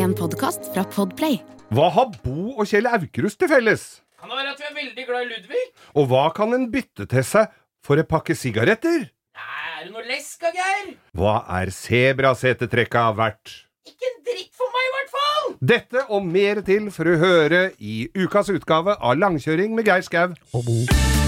[0.00, 1.34] En podkast fra Podplay.
[1.76, 3.82] Hva har Bo og Kjell Aukrust til felles?
[4.16, 5.64] Kan det være at vi er veldig glad i Ludvig?
[6.00, 7.50] Og hva kan en bytte til seg
[7.84, 9.10] for et pakke sigaretter?
[9.36, 10.94] Er det noe lesk av Geir?
[11.16, 13.54] Hva er sebrasetetrekka verdt?
[13.92, 15.54] Ikke en dritt for meg, i hvert fall!
[15.74, 20.32] Dette og mer til for å høre i ukas utgave av Langkjøring med Geir Skau.
[20.32, 21.19] Ja,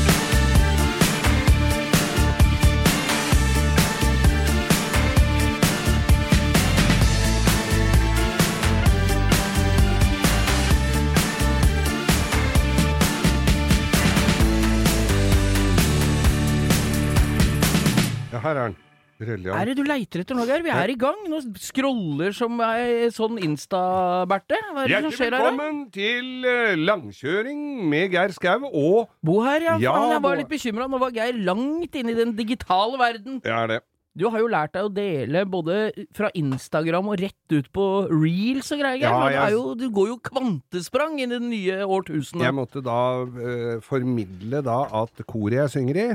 [19.28, 20.62] er Er det du leiter etter nå, Geir?
[20.66, 21.20] Vi er i gang.
[21.30, 24.58] Nå scroller som ei sånn Insta-Berte.
[24.72, 27.62] Hva er det som skjer her, velkommen til eh, langkjøring
[27.92, 29.78] med Geir Skau og Bo her, ja.
[29.82, 30.88] Ja, jeg var litt bekymra.
[30.90, 33.40] Nå var Geir langt inne i den digitale verden.
[33.44, 33.80] Ja, det.
[34.12, 35.76] Du har jo lært deg å dele både
[36.12, 39.06] fra Instagram og rett ut på reels og greier.
[39.06, 42.44] Ja, jeg- jo, du går jo kvantesprang i det nye årtusenet.
[42.44, 46.08] Jeg måtte da eh, formidle da at koret jeg synger i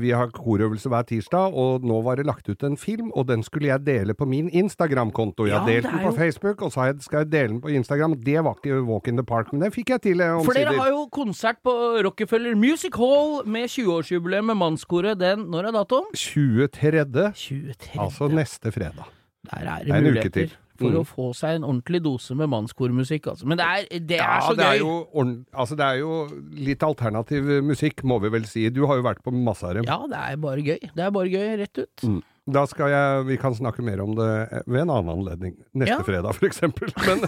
[0.00, 3.42] Vi har korøvelse hver tirsdag, og nå var det lagt ut en film, og den
[3.44, 5.44] skulle jeg dele på min Instagram-konto.
[5.46, 7.68] Jeg har Ja, delt den på jo- Facebook, og så skal jeg dele den på
[7.68, 8.14] Instagram.
[8.24, 10.44] Det var ikke Walk in the Park, men den fikk jeg til omsider.
[10.44, 11.70] For dere har jo konsert på
[12.08, 15.18] Rockefeller Music Hall med 20-årsjubileum med Mannskoret.
[15.20, 16.08] Den, når er datoen?
[16.16, 17.32] 23.
[17.34, 18.00] 23.
[18.00, 19.04] Altså neste fredag.
[19.50, 20.56] Der er Det det er en uke til.
[20.78, 21.00] For Mm.
[21.00, 23.26] å få seg en ordentlig dose med mannskormusikk.
[23.32, 23.46] Altså.
[23.46, 24.84] Men det er, det er Ja, så det er, gøy!
[24.84, 28.68] jo, altså, det er jo litt alternativ musikk, må vi vel si.
[28.70, 29.84] Du har jo vært på masse av dem.
[29.84, 30.80] Ja, det er bare gøy.
[30.94, 31.96] Det er bare gøy, rett ut.
[32.06, 32.22] Mm.
[32.48, 35.56] Da skal jeg Vi kan snakke mer om det ved en annen anledning.
[35.74, 36.02] Neste Ja.
[36.06, 36.92] fredag, for eksempel.
[37.04, 37.24] Men,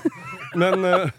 [0.55, 1.11] men, eh,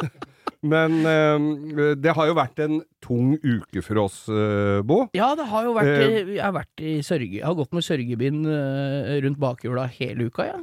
[0.61, 5.05] men eh, det har jo vært en tung uke for oss, eh, Bo.
[5.15, 7.29] Ja, det har jo vært uh, Jeg har vært i sørge...
[7.39, 10.59] Jeg har gått med sørgebind eh, rundt bakhjula hele uka, ja.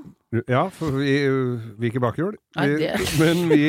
[0.50, 1.14] Ja, for vi,
[1.80, 2.34] vi ikke bakhjul.
[2.58, 3.62] Nei, det- men vi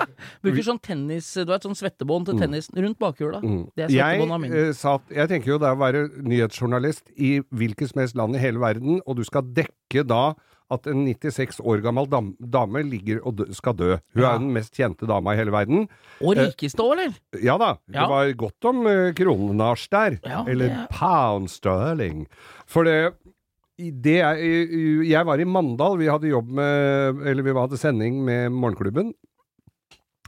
[0.46, 3.42] Bruker sånn tennis Du vet, sånn svettebånd til tennis rundt bakhjula.
[3.44, 3.62] mm.
[3.76, 4.62] Det er jeg, svettebånda mine.
[4.68, 8.38] eh, sa jeg tenker jo det er å være nyhetsjournalist i hvilket som helst land
[8.38, 10.30] i hele verden, og du skal dekke da
[10.70, 13.90] at en 96 år gammel dam, dame ligger og dø, skal dø.
[14.14, 14.32] Hun Ja.
[14.34, 15.88] er den mest kjente dama i hele verden.
[16.20, 17.12] Og rikeste òg, eller?
[17.42, 20.18] Ja da, det var godt om uh, kronenasj der.
[20.26, 22.26] Ja, eller det- pound sterling.
[22.66, 23.14] For det,
[23.78, 24.36] det er,
[25.06, 29.12] Jeg var i Mandal, vi hadde jobb med Eller vi hadde sending med Morgenklubben.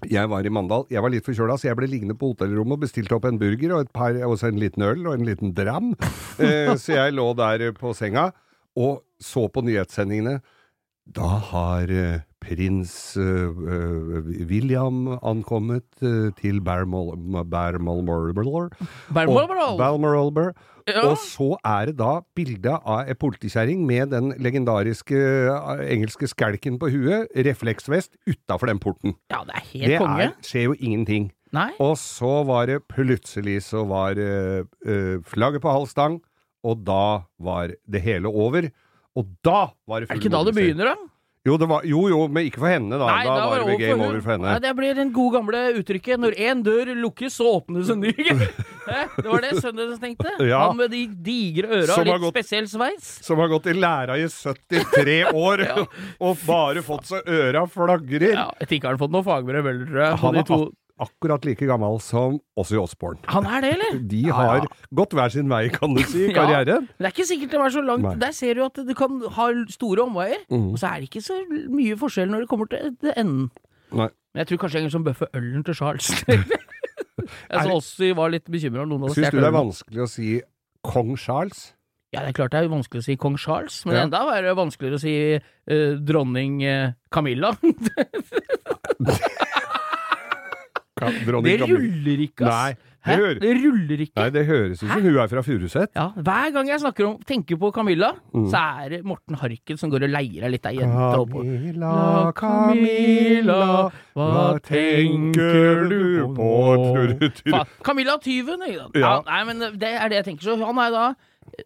[0.07, 0.85] Jeg var i Mandal.
[0.95, 3.73] Jeg var litt forkjøla, så jeg ble liggende på hotellrommet og bestilte opp en burger
[3.75, 5.95] og et par, også en liten øl og en liten dram.
[6.39, 8.29] Eh, så jeg lå der på senga
[8.79, 10.39] og så på nyhetssendingene.
[11.09, 15.87] Da har eh, prins eh, eh, William ankommet
[16.39, 17.17] til Balmoral
[17.49, 18.35] Balmoral
[19.09, 19.79] Balmoral.
[19.79, 20.53] Balmoral.
[20.89, 21.05] Ja.
[21.05, 25.19] Og så er det da bilde av ei politikjerring med den legendariske
[25.85, 29.17] engelske skalken på huet, refleksvest, utafor den porten.
[29.33, 30.31] Ja, det er helt Det konge.
[30.39, 31.29] Det skjer jo ingenting.
[31.57, 31.71] Nei?
[31.81, 36.19] Og så var det plutselig så var det uh, flagget på halv stang,
[36.69, 37.03] og da
[37.41, 38.69] var det hele over.
[39.19, 41.09] Og da var det Er full det ikke da det begynner, da?
[41.47, 43.07] Jo, det var, jo, jo, men ikke for henne, da.
[43.09, 44.49] Nei, da, var det game over for henne.
[44.51, 48.13] Nei, det blir den gode gamle uttrykket 'når én dør lukkes, så åpnes en ny'.
[48.89, 50.31] Det var det sønnen tenkte.
[50.49, 50.69] Ja.
[50.69, 53.09] Han med de digre øra Som litt gått- spesiell sveis.
[53.25, 55.65] Som har gått i læra i 73 år,
[56.25, 58.33] og bare fått så øra flagrer.
[58.33, 60.21] Ja, jeg tenker han har fått noe fagbrev vel, tror jeg.
[60.25, 63.19] Han har er akkurat like gammel som Ozzy Osbourne.
[63.33, 63.99] Han er det, eller?
[64.13, 64.67] De Ja, har ja.
[64.95, 66.43] gått hver sin vei, kan du si, i Ja.
[66.43, 66.89] karrieren.
[66.99, 68.03] Men det er ikke sikkert det var så langt.
[68.09, 68.15] Nei.
[68.25, 70.43] Der ser du at du kan ha store omveier.
[70.51, 70.69] mm.
[70.75, 71.39] Og så er det ikke så
[71.71, 73.49] mye forskjell når det kommer til enden.
[73.93, 74.11] Nei.
[74.35, 76.11] Men jeg tror kanskje en som bøffer ølen til Charles.
[76.29, 78.85] jeg så også var litt bekymra.
[79.15, 80.39] Syns du det er vanskelig å si
[80.87, 81.73] kong Charles?
[82.13, 84.03] Ja, det er klart det er vanskelig å si kong Charles, men Ja.
[84.07, 87.51] enda er det vanskeligere å si uh, dronning uh, Camilla.
[90.99, 92.53] Ka- det ruller ikke, ass.
[92.53, 92.77] Nei,
[93.09, 94.17] det hører- Det ruller ikke.
[94.21, 95.89] Nei, det høres ut som hun er fra Furuset.
[95.97, 98.51] Ja, Hver gang jeg snakker om, tenker på Camilla, Mm.
[98.51, 101.43] så er det Morten Harket som går og leier ei lita jente oppå.
[101.45, 106.51] Camilla, Camilla, hva tenker du på?
[106.95, 107.53] Tur, tur.
[107.53, 108.61] Faen, Camilla Tyven?
[108.69, 108.87] Ja.
[108.95, 109.15] Ja.
[109.27, 110.43] nei, men det er det jeg tenker.
[110.51, 111.15] Så han er da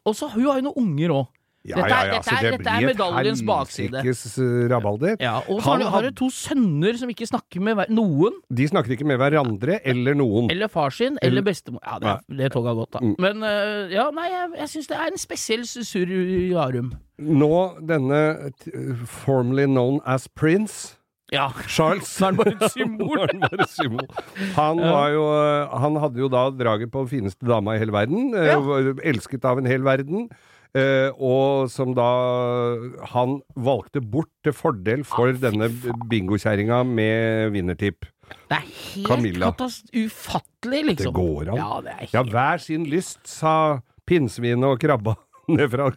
[0.06, 1.26] Og så hun har jo noen unger òg.
[1.64, 4.00] Ja, Dette er- ja, ja, dette er- det dette er medaljens bakside.
[4.02, 5.16] eh, rabalder.
[5.20, 8.32] Ja, og så Han har du to sønner som ikke snakker med hver- noen.
[8.52, 10.50] De snakker ikke med hverandre eller noen.
[10.50, 11.78] Eller far sin, eller bestemor.
[11.86, 12.98] Ja, det, det toget har gått, da.
[12.98, 13.14] Mm.
[13.18, 16.92] Men øh, ja, nei, jeg, jeg syns det er en spesiell susurriarum.
[17.20, 17.52] Nå
[17.86, 18.50] denne
[19.06, 20.96] formally formerly known as Prince
[21.32, 21.48] Ja.
[21.68, 22.10] Charles.
[22.20, 24.06] Nå er han bare et symbol.
[24.56, 28.34] Han, var jo, eh, han hadde jo da draget på fineste dama i hele verden.
[28.34, 28.58] eh, Ja.
[29.12, 30.28] Elsket av en hel verden.
[30.74, 32.06] Eh, og som da
[33.12, 35.68] han valgte bort til fordel for denne
[36.10, 38.06] bingokjerringa med vinnertipp.
[38.48, 39.50] Det er helt Camilla.
[39.52, 41.12] ufattelig, ufattelig, Det liksom.
[41.14, 41.56] går an.
[41.60, 45.16] Ja, det er helt Ja, hver sin lyst, sa pinnsvinet og krabba
[45.56, 45.88] ned fra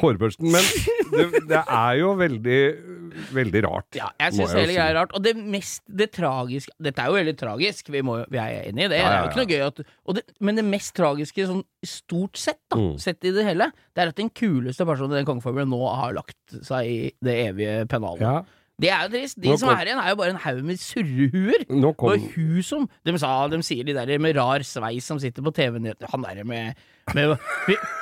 [0.00, 0.48] hårbørsten.
[0.52, 0.64] Men
[1.12, 2.60] det, det er jo veldig,
[3.36, 3.98] veldig rart.
[3.98, 5.12] Ja, jeg syns hele greia er rart.
[5.18, 8.88] Og det mest det tragiske Dette er jo veldig tragisk, vi, må, vi er enige
[8.88, 9.00] i det.
[9.02, 11.62] Ja, Det er jo ikke noe gøy at og det, Men det mest tragiske, sånn
[11.84, 12.96] stort sett, da, Mm.
[12.98, 16.14] sett i det hele, det er at den kuleste personen i den kongefamilien nå har
[16.16, 18.48] lagt seg i det evige pennalet.
[18.80, 19.36] Det er jo trist.
[19.38, 21.66] De Nå som kom- er igjen, er jo bare en haug med surrehuer.
[21.70, 25.18] nå kom Og hun som De, sa, de sier de der med rar sveis som
[25.20, 26.74] sitter på TV-nyheter Han derre med,
[27.14, 27.36] med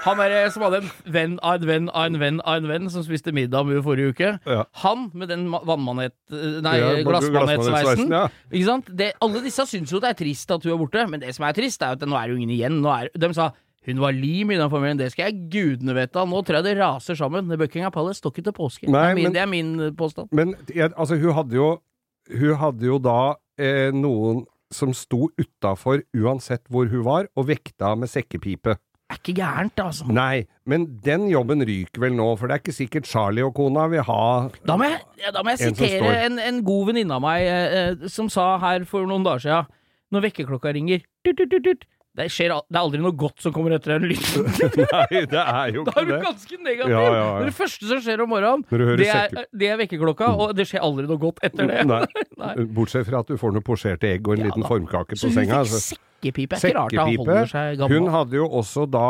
[0.07, 2.89] Han derre som hadde en venn av en venn av en venn av en venn
[2.91, 4.31] som spiste middag med henne forrige uke.
[4.47, 4.65] Ja.
[4.85, 6.15] Han med den ma- vannmanet...
[6.31, 8.09] Nei, Ja, glassmanetsveisen.
[8.11, 8.29] ja.
[8.53, 8.87] Ikke sant?
[8.97, 11.45] Det, alle disse syns jo det er trist at hun er borte, men det som
[11.49, 12.81] er trist, er jo at nå er det jo ingen igjen.
[12.81, 13.51] Nå er, de sa
[13.87, 16.21] hun var lim i den familien, det skal jeg gudene vite.
[16.29, 17.49] Nå tror jeg det raser sammen.
[17.57, 18.89] Buckingham Palace står ikke til påske.
[18.93, 20.29] Nei, det, er min, men- det er min eh, påstand.
[20.37, 21.71] Men jeg, altså, hun hadde jo
[22.31, 27.97] Hun hadde jo da eh, noen som sto utafor uansett hvor hun var, og vekta
[27.99, 28.77] med sekkepipe.
[28.77, 30.05] Det er ikke gærent, altså.
[30.15, 33.89] Nei, men den jobben ryker vel nå, for det er ikke sikkert Charlie og kona
[33.91, 34.21] vil ha
[34.69, 37.43] Da må jeg, ja, da må jeg En sitere en, en god venninne av meg
[37.49, 39.67] eh, eh, som sa her for noen dager siden
[40.15, 41.83] Når vekkerklokka ringer tut, tut, tut, tut,
[42.19, 44.25] det, skjer, det er aldri noe godt som kommer etter en lyd.
[44.81, 45.95] Nei, det er jo ikke det.
[45.95, 46.91] Da er du ganske negativ!
[46.91, 47.45] Ja, ja, ja.
[47.47, 48.65] Det, første som skjer om morgenen,
[48.99, 51.85] det er, det er vekkerklokka, og det skjer aldri noe godt etter det.
[51.93, 52.03] Nei.
[52.43, 52.55] Nei.
[52.75, 54.73] Bortsett fra at du får noen posjerte egg og en liten da.
[54.73, 55.83] formkake Så på hun fikk altså.
[55.87, 56.59] sekkepipe.
[56.59, 57.95] Er ikke rart han holder seg gammel.
[57.95, 59.07] Hun hadde jo også da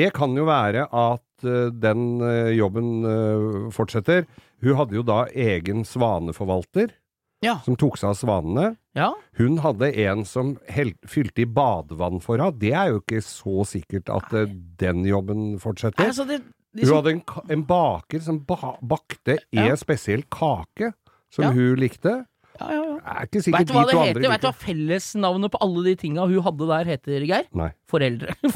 [0.00, 4.26] Det kan jo være at uh, den uh, jobben uh, fortsetter.
[4.66, 6.90] Hun hadde jo da egen svaneforvalter
[7.46, 7.56] Ja.
[7.64, 8.76] som tok seg av svanene.
[8.98, 9.12] ja.
[9.38, 12.58] Hun hadde en som hel, fylte i badevann for henne.
[12.58, 14.44] Det er jo ikke så sikkert at Nei.
[14.82, 16.08] den jobben fortsetter.
[16.10, 16.40] Altså, det,
[16.76, 17.22] de Hun hadde en,
[17.56, 19.68] en baker som ba bakte Ja.
[19.70, 20.92] en spesiell kake
[21.32, 22.24] som hun likte.
[22.60, 22.96] ja, ja, ja.
[23.06, 26.84] Er ikke sikkert Vet du hva hva fellesnavnet på alle de tinga hun hadde der
[26.90, 27.44] heter, Geir?
[27.54, 27.70] Nei.
[27.90, 28.34] Foreldre.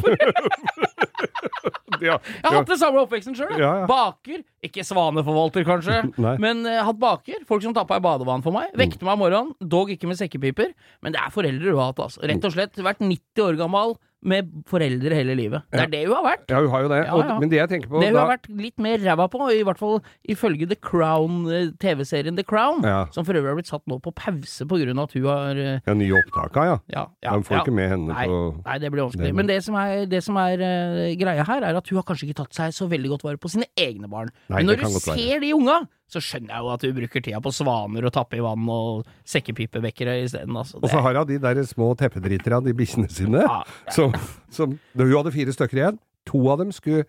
[2.01, 3.51] Ja, Jeg har hatt det samme oppveksten sjøl.
[3.61, 3.87] Ja, ja.
[3.91, 4.41] Baker.
[4.65, 5.99] Ikke svaneforvalter, kanskje,
[6.45, 7.43] men uh, hatt baker.
[7.49, 8.73] Folk som tappa i badevann for meg.
[8.79, 10.73] Vekte meg om morgenen, dog ikke med sekkepiper.
[11.05, 12.25] Men det er foreldre hun har hatt, altså.
[12.29, 15.63] Rett og slett vært 90 år gammel med foreldre hele livet.
[15.73, 15.85] Det Ja.
[15.87, 16.43] er det hun har vært.
[16.53, 16.99] Ja, hun har jo det.
[17.07, 17.39] Ja, Og, ja.
[17.41, 19.63] men det jeg tenker på Det hun da, har vært litt mer ræva på, i
[19.65, 23.07] hvert fall ifølge The Crown, eh, TV-serien The Crown, Ja.
[23.17, 25.57] som for øvrig har blitt satt nå på pause på grunn av at hun har
[25.57, 26.77] eh, ja, Nye opptaka, ja.
[26.93, 27.63] Ja, ja, De får ja.
[27.65, 29.20] ikke med henne Nei, på nei, det blir vanskelig.
[29.27, 32.05] Det- Men det som er, det som er uh, greia her, er at hun har
[32.09, 34.31] kanskje ikke tatt seg så veldig godt vare på sine egne barn.
[34.49, 35.41] Nei, Men når du ser være.
[35.41, 35.79] de unga,
[36.11, 39.07] så skjønner jeg jo at hun bruker tida på svaner og tappe i vann og
[39.31, 40.57] sekkepipevekkere isteden.
[40.57, 40.81] Altså.
[40.83, 43.43] Og så har hun de der små teppedriterne de bikkjene sine.
[43.47, 43.93] Ja, ja.
[43.95, 44.15] Som,
[44.51, 45.99] som, hun hadde fire stykker igjen.
[46.31, 47.05] To av dem skulle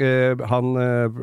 [0.00, 1.18] han eh,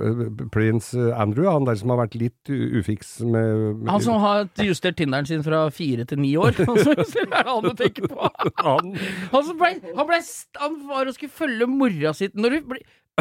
[0.53, 4.95] prins Andrew, han der som har vært litt ufiks med, med Han som har justert
[4.95, 6.56] Tinderen sin fra fire til ni år.
[6.71, 8.29] Altså, det er han du tenker på.
[8.63, 8.94] han,
[9.33, 10.21] Han, som ble, han, ble,
[10.63, 12.31] han var og skulle følge mora si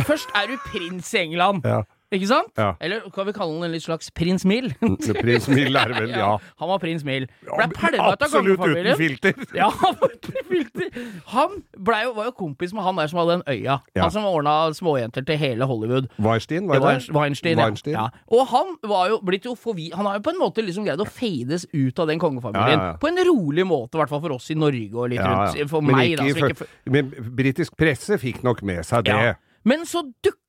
[0.06, 2.50] Først er du prins i England, ja, ikke sant?
[2.58, 2.72] Ja.
[2.82, 4.70] Eller kan vi kalle han en litt slags prins Mill?
[5.22, 6.30] Prins Mill er vel, ja.
[6.60, 7.28] Han var prins Mill.
[7.46, 9.34] Ble pælma Absolutt uten filter.
[9.60, 10.88] Ja, han var uten filter.
[11.34, 13.76] Han ble jo, var jo kompis med han der som hadde den øya.
[13.94, 14.02] Ja.
[14.06, 16.08] Han som ordna småjenter til hele Hollywood.
[16.18, 17.14] Weinstein, Det var var det?
[17.14, 17.94] Weinstein, Weinstein.
[17.94, 18.08] Ja.
[18.32, 19.90] Og han var jo blitt jo forvi...
[19.94, 22.98] Han har jo på en måte liksom greid å fades ut av den kongefamilien.
[23.02, 25.62] På en rolig måte, i hvert fall for oss i Norge og litt rundt.
[25.70, 26.26] For Men meg, da.
[26.58, 29.36] fø- Men britisk presse fikk nok med seg det.
[29.68, 30.00] Men så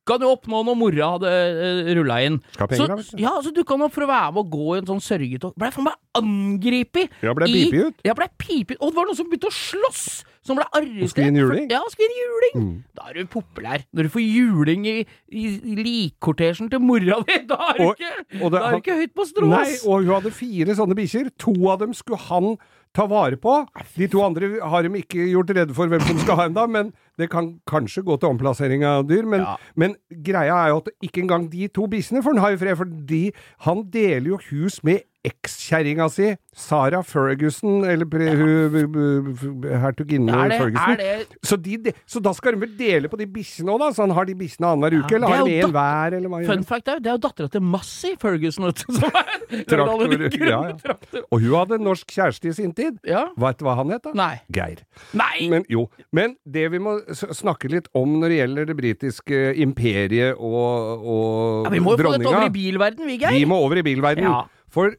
[0.02, 2.40] dukka han jo opp nå når mora hadde uh, rulla inn.
[2.58, 4.80] Ha Så, da, ja, så dukka han opp for å være med og gå i
[4.82, 5.54] en sånn sørgetog.
[5.62, 7.12] Blei faen meg angrepet!
[7.22, 8.02] Ja, blei pipet ut.
[8.08, 8.78] Ja, blei pipet.
[8.82, 10.24] Og det var noen som begynte å slåss!
[10.42, 11.12] Som ble arrestert.
[11.12, 12.56] skulle gi en for- Ja, skulle gi en juling!
[12.66, 12.84] Mm.
[12.98, 13.84] Da er du populær.
[13.94, 14.96] Når du får juling i,
[15.30, 15.44] i,
[15.86, 18.82] likkortesjen til mora di, da er du Og- ikke, og det- da er han- du
[18.82, 21.30] ikke høyt på strå, Nei, og hun hadde fire sånne bikkjer.
[21.46, 22.58] To av dem skulle han
[22.94, 23.68] ta vare på.
[23.96, 26.92] De to andre har de ikke gjort rede for hvem som skal ha ennå, men
[27.18, 29.26] det kan kanskje gå til omplassering av dyr.
[29.28, 29.56] Men, Ja.
[29.76, 32.78] men greia er jo at ikke engang de to bikkjene får han ha i fred,
[32.78, 33.32] fordi
[33.68, 38.08] han deler jo hus med ekskjerringa si, Sarah Ferguson, eller
[39.82, 41.00] hertuginne Er Ferguson.
[41.00, 43.90] er Så, de, de, så da skal hun vel dele på de bikkjene òg, da?
[43.96, 45.14] Så han har de bikkjene annenhver uke?
[45.14, 46.66] Ja, eller er har de én hver, eller hva Fun han?
[46.72, 48.98] fact er jo, det er jo dattera til Massey Ferguson, vet du.
[48.98, 49.10] Som
[49.72, 50.16] Traktor,
[50.48, 50.96] ja, ja.
[51.30, 52.98] Og hun hadde en norsk kjæreste i sin tid.
[53.08, 53.26] Ja.
[53.40, 54.14] Vet du hva han het, da?
[54.18, 54.34] Nei.
[54.56, 54.84] Geir.
[55.18, 55.50] Nei!
[55.52, 55.86] Men jo.
[56.16, 61.68] Men det vi må snakke litt om når det gjelder det britiske imperiet og, og
[61.68, 64.28] Ja, vi må jo få dette over i bilverden, vi, Vi må over i bilverden.
[64.28, 64.42] Ja.
[64.72, 64.94] For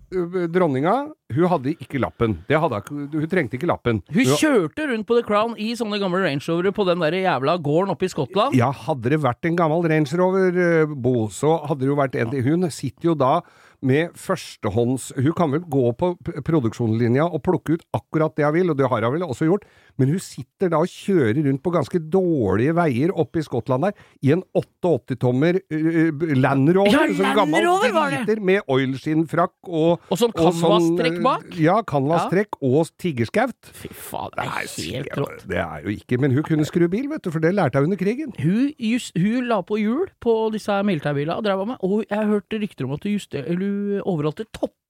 [0.52, 0.94] dronninga,
[1.32, 2.36] hun hadde ikke lappen.
[2.48, 4.02] Det hadde, hun trengte ikke lappen.
[4.12, 7.56] Hun kjørte rundt på The Crown i sånne gamle Range Rovere på den der jævla
[7.64, 8.56] gården oppe i Skottland.
[8.58, 12.20] Ja, hadde det vært en gammel Range Rover, eh, Bo, så hadde det jo vært
[12.20, 12.44] en til.
[12.44, 13.38] Hun sitter jo da
[13.82, 16.12] med førstehånds Hun kan vel gå på
[16.46, 19.64] produksjonslinja og plukke ut akkurat det hun vil, og det har hun vel også gjort,
[20.00, 23.96] men hun sitter da og kjører rundt på ganske dårlige veier oppe i Skottland der,
[24.24, 28.22] i en 88-tommer uh, Land Rover, Ja, sånn Land gammel var det!
[28.22, 31.46] driter med oilskinnfrakk og Og sånn canvas-trekk eh, bak.
[31.60, 33.72] Ja, canvas-trekk og tiggerskaut.
[33.76, 35.46] Fy faen, det er helt rått.
[35.50, 37.90] Det er jo ikke Men hun kunne skru bil, vet du, for det lærte hun
[37.90, 38.32] under krigen.
[38.40, 42.60] Hun, just, hun la på hjul på disse militærbilene og drev med, og jeg hørte
[42.62, 43.18] rykter om at hun,
[43.48, 44.80] hun overholdt topper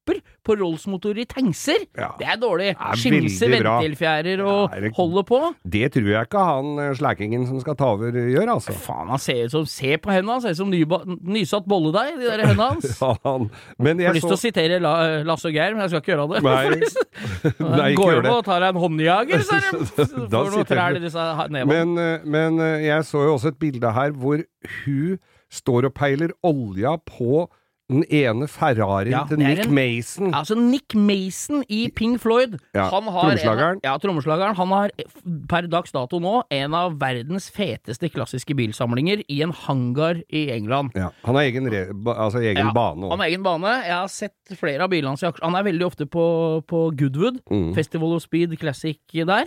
[0.42, 1.84] på Rolls-motorer i tankser.
[1.94, 2.08] Ja.
[2.18, 2.70] Det er dårlig.
[2.74, 5.38] er Skimse ventilfjærer og Ja, er holder på.
[5.62, 8.74] Det tror jeg ikke han eh, slækingen som skal ta over, gjør, altså.
[8.74, 10.42] Faen, han ser ut som Se på hendene, hans!
[10.44, 10.82] ser ut som ny,
[11.38, 12.90] nysatt bolledeig, de der hendene hans.
[13.02, 13.48] Ja, han.
[13.78, 14.94] Men Jeg har lyst til å sitere La,
[15.26, 16.42] Lasse og Geir, men jeg skal ikke gjøre det.
[16.42, 16.66] Nei,
[17.78, 20.68] Nei, ikke Går jo på og tar deg en håndjager, så er det får noen
[20.68, 21.70] trær du- i disse nevene.
[21.72, 24.42] Men, eh, men eh, jeg så jo også et bilde her hvor
[24.82, 25.18] hun
[25.52, 27.44] står og peiler olja på
[27.90, 30.32] den ene Ferrarien Ja, til Nick en- Mason.
[30.34, 33.74] Altså, Nick Mason i Pink Floyd Ja, han har trommeslageren.
[33.76, 34.54] En, ja, trommeslageren.
[34.56, 34.90] Han har
[35.48, 40.92] per dags dato nå en av verdens feteste klassiske bilsamlinger i en hangar i England.
[40.94, 41.86] Ja, han har egen, re,
[42.16, 43.74] altså egen Ja, bane Han har egen bane.
[43.84, 45.50] Jeg har sett flere av bilene hans i aksjon.
[45.52, 47.74] Han er veldig ofte på, på Goodwood, Mm.
[47.74, 49.46] Festival of Speed Classic der.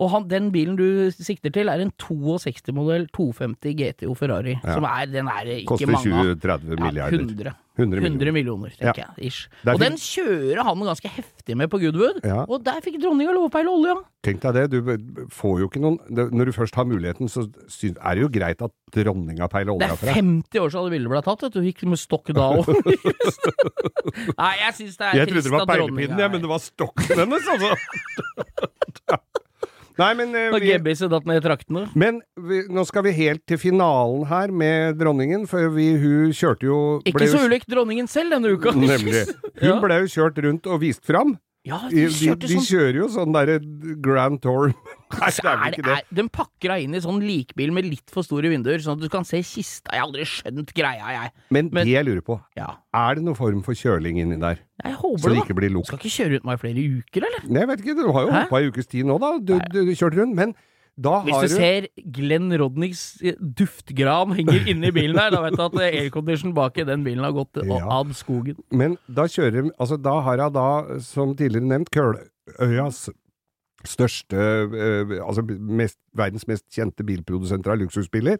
[0.00, 4.54] Og han, den bilen du sikter til, er en 62-modell 250 GTO Ferrari.
[4.64, 4.74] Ja.
[4.78, 6.30] Som er Den er ikke Koster mange av.
[6.40, 7.18] 20-30 milliarder.
[7.18, 7.52] 100.
[7.72, 8.32] 100 100 millioner.
[8.36, 9.06] millioner, tenker Ja.
[9.16, 9.26] jeg.
[9.32, 9.48] Ish.
[9.66, 12.18] Og den kjører han ganske heftig med på Goodwood.
[12.24, 12.42] Ja.
[12.48, 13.94] Og der fikk dronninga lov olja.
[14.22, 17.48] Tenk deg det, du får jo ikke noen det- Når du først har muligheten, så
[18.00, 20.14] er det jo greit at dronninga peiler Det olja er for deg.
[20.14, 21.60] 50 år siden det bildet ble tatt, vet du.
[21.62, 22.68] Gikk med stokk da òg.
[24.36, 26.48] Nei, jeg syns det er Jeg trist trodde det var at peilepinnen, jeg, men det
[26.52, 27.76] var stokken hennes, altså!
[30.00, 31.84] Nei, men uh, vi, Gebbiset datt ned i traktene.
[31.98, 36.68] Men vi, nå skal vi helt til finalen her med dronningen, for vi, hun kjørte
[36.68, 38.72] jo Ikke så ulikt dronningen selv denne uka.
[38.76, 39.26] Nemlig.
[39.62, 39.80] Hun Ja.
[39.82, 41.36] ble jo kjørt rundt og vist fram.
[41.62, 43.60] Ja, De, de de, de sånn kjører jo sånn derre
[44.02, 44.72] Grand Tour
[45.12, 48.48] så er det, er, den pakker deg inn i sånn likbil med litt for store
[48.52, 49.92] vinduer, sånn at du kan se kista.
[49.92, 51.32] Jeg har aldri skjønt greia, jeg.
[51.54, 54.58] Men, men- det jeg lurer på, Ja, er det noen form for kjøling inni der?
[54.82, 55.60] jeg Så håper det det, ikke da.
[55.60, 55.86] blir lukt?
[55.92, 57.48] skal ikke kjøre ut meg i flere uker, eller?
[57.48, 59.32] Nei, jeg vet ikke, du har jo hoppa i ukes tid nå, da.
[59.38, 60.34] Du, du, du kjørte rundt.
[60.38, 60.54] Men
[61.02, 65.54] da Hvis har du ser Glenn Rodniks eh, duftgran henger inni bilen der, da vet
[65.56, 67.78] du at eh, aircondition bak i den bilen har gått eh, Ja.
[68.00, 68.58] av skogen.
[68.70, 70.66] Men da kjører Altså, da har hun da,
[71.00, 73.06] som tidligere nevnt, Køløyas
[73.84, 78.38] største eh, Altså mest, verdens mest kjente bilprodusenter av luksusbiler.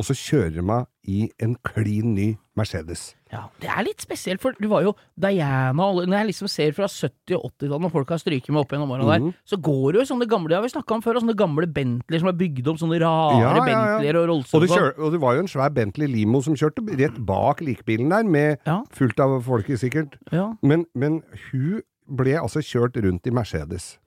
[0.00, 0.76] Og så kjører de
[1.12, 3.14] i en klin ny Mercedes.
[3.30, 6.72] Ja, Det er litt spesielt, for du var jo Diana og Når jeg liksom ser
[6.72, 9.34] fra 70- og 80-tallet, når folk har stryket med opp gjennom åra der, Mhm.
[9.44, 12.28] så går det jo sånne gamle, ja, vi snakka om før, sånne gamle Bentleyer som
[12.28, 13.64] er bygd om, sånne rare Ja, ja, ja.
[13.98, 14.92] Bentleyer og Rolls Og sånn.
[14.98, 18.58] og det var jo en svær Bentley limo som kjørte rett bak likbilen der, med
[18.92, 20.16] fullt av folket sikkert.
[20.32, 20.54] Ja.
[20.62, 23.98] Men, men hun ble altså kjørt rundt i Mercedes.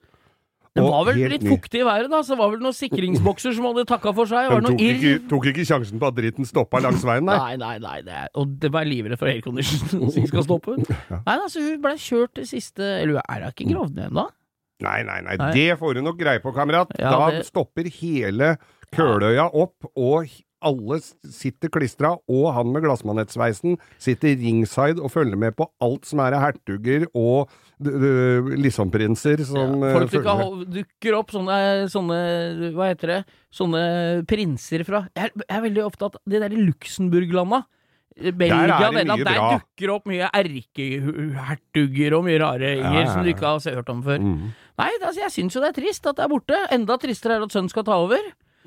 [0.74, 3.68] Det var vel litt fuktig i været, da, så det var vel noen sikringsbokser som
[3.70, 4.50] hadde takka for seg.
[4.50, 7.36] De tok ikke, tok ikke sjansen på at dritten stoppa langs veien, nei.
[7.38, 10.80] Nei, nei, nei, det er, og det var livredd for aircondition som skal stoppe.
[11.28, 14.26] Nei, altså, hun ble kjørt til siste Eller er hun ikke gravd ned ennå?
[14.84, 15.52] Nei, nei, nei, Nei.
[15.54, 16.90] det får du nok greie på, kamerat.
[16.98, 18.56] Ja, da det- stopper hele
[18.94, 20.26] Køløya opp, og
[20.64, 26.22] alle sitter klistra, og han med glassmanettsveisen sitter ringside og følger med på alt som
[26.24, 27.52] er av hertuger og
[27.84, 31.58] Lissomprinser som Ja, eh, folk som dukker, dukker opp sånne,
[31.92, 32.20] sånne
[32.76, 33.20] Hva heter det?
[33.54, 33.84] Sånne
[34.30, 37.64] prinser fra Jeg er, jeg er veldig opptatt av det derre Luxembourg-landa.
[38.14, 39.46] Belgia, Der er det mye der bra.
[39.58, 43.90] dukker opp mye erkehertuger og mye rare Ja, inger ja, som du ikke har hørt
[43.90, 44.22] om før.
[44.22, 44.52] Mm.
[44.78, 46.60] Nei, altså, jeg syns jo det er trist at det er borte.
[46.74, 48.22] Enda tristere er det at sønnen skal ta over.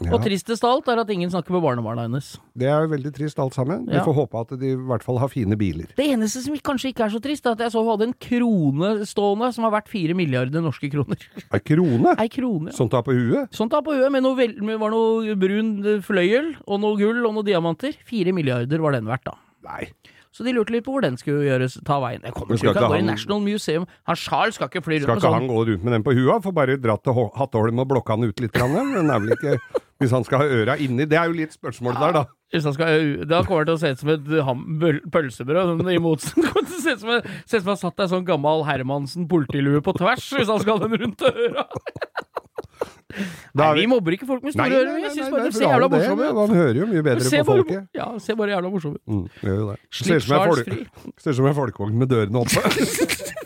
[0.04, 0.10] Ja.
[0.12, 2.34] Og tristest av alt er at ingen snakker med barnebarna hennes.
[2.52, 3.86] Det er jo veldig trist alt sammen.
[3.88, 4.02] Vi Ja.
[4.04, 5.86] får håpe at de i hvert fall har fine biler.
[5.96, 8.12] Det eneste som kanskje ikke er så trist, er at jeg så hun hadde en
[8.20, 11.16] krone stående som har vært fire milliarder norske kroner.
[11.50, 12.14] Ei krone!
[12.18, 12.76] Ei krone, ja.
[12.76, 13.48] Sånt da på huet?
[13.56, 17.24] Sånt da på huet, med noe, vel, med var noe brun fløyel, og noe gull
[17.24, 17.94] og noen diamanter.
[18.04, 19.32] Fire milliarder var den verdt, da.
[19.64, 19.88] Nei.
[20.36, 22.20] Så de lurte litt på hvor den skulle gjøres, ta veien.
[22.26, 23.86] Jeg kommer ikke til å ikke ikke gå i han- National Museum.
[24.10, 25.38] Han Charles skal ikke fly rundt Skal med ikke sånn.
[25.40, 26.42] han gå rundt med den på huet?
[26.44, 28.52] Får bare dratt til Hatteholm og blokka han ut litt.
[28.52, 29.58] grann, Men er vel ikke
[29.98, 32.24] Hvis han skal ha øra inni Det er jo litt spørsmålet der, da.
[32.52, 35.76] Hvis han skal, da kommer det til å se ut som et pølsebrød.
[35.80, 37.80] Men i motsetning kommer det til å se ut som et, se ut som han
[37.80, 41.64] satt ei sånn gammel Hermansen politilue på tvers, hvis han skal ha den rundt øra.
[43.56, 44.96] Nei, vi mobber ikke folk med store ører.
[44.98, 46.34] nei, syns bare de ser jævla morsomme ut.
[46.40, 47.86] Man hører jo mye bedre på folket.
[47.94, 49.04] Ja, ser bare jævla morsomme ut.
[49.06, 49.78] Mm, gjør jo det.
[51.22, 52.62] Ser ut som en folkevogn med dørene oppe.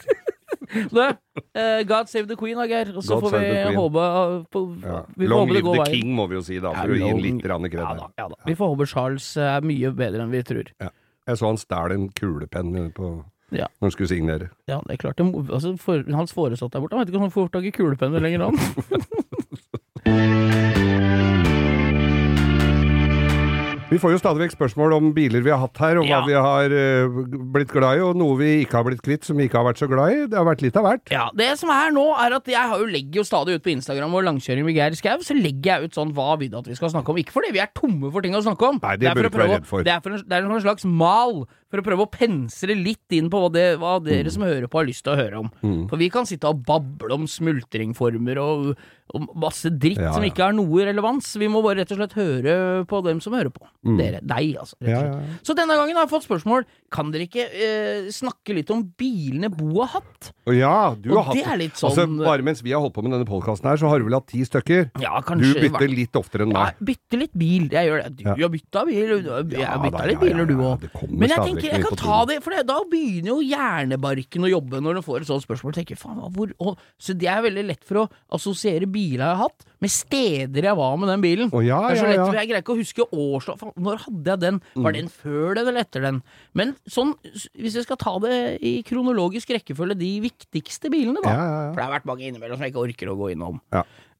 [0.70, 2.92] Du, uh, God save the queen, Geir.
[2.94, 5.00] Og så God får vi håpe uh, på, Ja.
[5.16, 6.02] Vi får Long håpe det live går the veien.
[6.02, 8.28] king, må vi jo si, da, Ja, å gi en litt kred Ja da, ja
[8.30, 8.38] da.
[8.46, 10.70] Vi får håpe Charles er mye bedre enn vi tror.
[10.78, 13.10] Jeg så han stjal en kulepenn på
[13.50, 13.66] Ja.
[13.80, 14.50] når han skulle signere.
[14.70, 15.18] Ja, det er klart.
[15.18, 17.74] Det, altså, for, hans foresatte der borte, han vet ikke om han får tak i
[17.74, 18.54] kulepenner lenger, han.
[23.90, 26.22] Vi får jo stadig vekk spørsmål om biler vi har hatt her, og hva Ja.
[26.22, 27.16] vi har uh,
[27.50, 29.82] blitt glad i, og noe vi ikke har blitt kvitt som vi ikke har vært
[29.82, 30.20] så glad i.
[30.30, 31.10] Det har vært litt av hvert.
[31.10, 33.72] Ja, Det som er nå, er at jeg har jo legger jo stadig ut på
[33.74, 36.70] Instagram og langkjøring med Geir Skau, så legger jeg ut sånn hva vil du at
[36.70, 37.18] vi skal snakke om.
[37.18, 38.78] Ikke fordi vi er tomme for ting å snakke om.
[38.78, 39.82] Nei, det er bør for å prøve.
[39.82, 43.14] Det er, for en, det er en slags mal for å prøve å pensle litt
[43.16, 44.32] inn på hva, det, hva dere Mm.
[44.34, 45.50] som hører på, har lyst til å høre om.
[45.88, 48.76] For vi kan sitte og bable om smultringformer og,
[49.14, 51.32] og masse dritt Ja, som ikke har noe relevans.
[51.38, 53.62] Vi må bare rett og slett høre på dem som hører på.
[53.98, 54.20] Dere.
[54.22, 54.76] Deg, altså.
[54.82, 54.88] Mm.
[54.90, 55.38] Ja, ja, ja.
[55.46, 59.48] Så denne gangen har jeg fått spørsmål Kan dere ikke eh, snakke litt om bilene
[59.50, 60.30] Bo har hatt.
[60.52, 62.94] Ja, du Og har hatt det er litt Altså, sånn- bare mens vi har holdt
[62.94, 64.90] på med denne podkasten her, så har du vel hatt ti stykker?
[65.00, 65.54] Ja, kanskje.
[65.54, 67.68] Du bytter litt oftere enn Ja, bytter bytte litt bil.
[67.72, 68.16] Jeg gjør det.
[68.18, 68.34] Du Ja.
[68.36, 69.08] har bytta bil.
[69.10, 71.08] Jeg har bytta litt ja, ja, biler, du òg.
[71.10, 74.50] Men jeg tenker vekk jeg kan ta det, for det, da begynner jo hjernebarken å
[74.50, 75.76] jobbe når du får et sånt spørsmål.
[75.76, 79.42] Tenker, faen, hvor, å, så det er veldig lett for å assosiere biler jeg har
[79.44, 81.52] hatt, med steder jeg var med den bilen.
[81.56, 82.28] Oh, ja, det er så lett, ja.
[82.40, 83.64] Jeg greier ikke å huske årslag.
[83.80, 84.60] Når hadde jeg den?
[84.86, 86.20] Var den før den eller etter den?
[86.56, 87.14] Men sånn,
[87.54, 88.36] hvis jeg skal ta det
[88.66, 91.34] i kronologisk rekkefølge, de viktigste bilene, da.
[91.70, 93.60] For det har vært mange innimellom som jeg ikke orker å gå innom.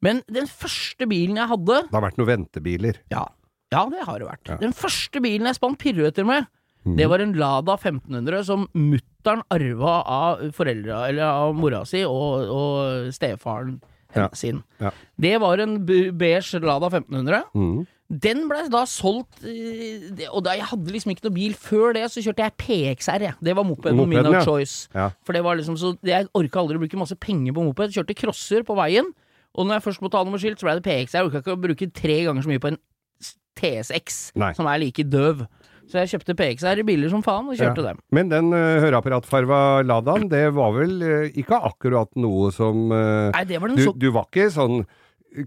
[0.04, 3.02] Men den første bilen jeg hadde Det har vært noen ventebiler.
[3.12, 3.26] ja,
[3.70, 4.49] ja det har det vært.
[4.49, 4.56] Ja.
[4.62, 6.49] Den første bilen jeg spant piruetter med,
[6.84, 6.96] Mhm.
[6.96, 12.49] det var en Lada 1500 som mutter'n arva av foreldra, eller av mora si og,
[12.49, 13.80] og stefaren
[14.16, 14.28] Ja.
[14.32, 14.62] sin.
[14.80, 14.90] Ja.
[15.20, 17.44] Det var en beige Lada 1500.
[17.54, 17.87] Mm.
[18.10, 22.08] Den ble da solgt eh, Og da jeg hadde liksom ikke noe bil før det,
[22.10, 23.34] så kjørte jeg PXR, jeg.
[23.40, 24.42] Det var mopeden min of ja.
[24.42, 24.88] choice.
[25.22, 27.94] For det var liksom så Jeg orka aldri å bruke masse penger på moped.
[27.94, 29.12] Kjørte crosser på veien,
[29.54, 31.20] og når jeg først måtte ha noe med skilt, så ble det PXR.
[31.20, 32.80] Jeg orka ikke å bruke tre ganger så mye på en
[33.60, 34.52] TSX, Nei.
[34.56, 35.46] som er like døv.
[35.90, 37.90] Så jeg kjøpte PXR i biler som faen, og kjørte Ja.
[37.90, 37.99] dem.
[38.14, 43.44] Men den uh, høreapparatfarva Ladaen, det var vel uh, ikke akkurat noe som uh, Nei,
[43.50, 44.84] det var den du, så du var ikke sånn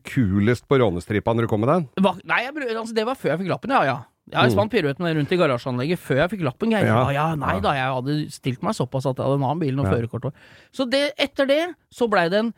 [0.08, 1.88] kulest på rånestripa når du kom med den?
[2.04, 3.98] Va- Nei, jeg, altså, det var før jeg fikk lappen, ja ja.
[4.32, 4.54] Jeg Mm.
[4.56, 6.72] spant piruetten rundt i garasjeanlegget før jeg fikk lappen.
[6.72, 7.10] Jeg, Ja.
[7.12, 9.86] Ja, nei da, jeg hadde stilt meg såpass at jeg hadde en annen bil og
[9.86, 9.92] Ja.
[9.92, 10.32] førerkort.
[10.72, 12.54] Så det, etter det så blei det en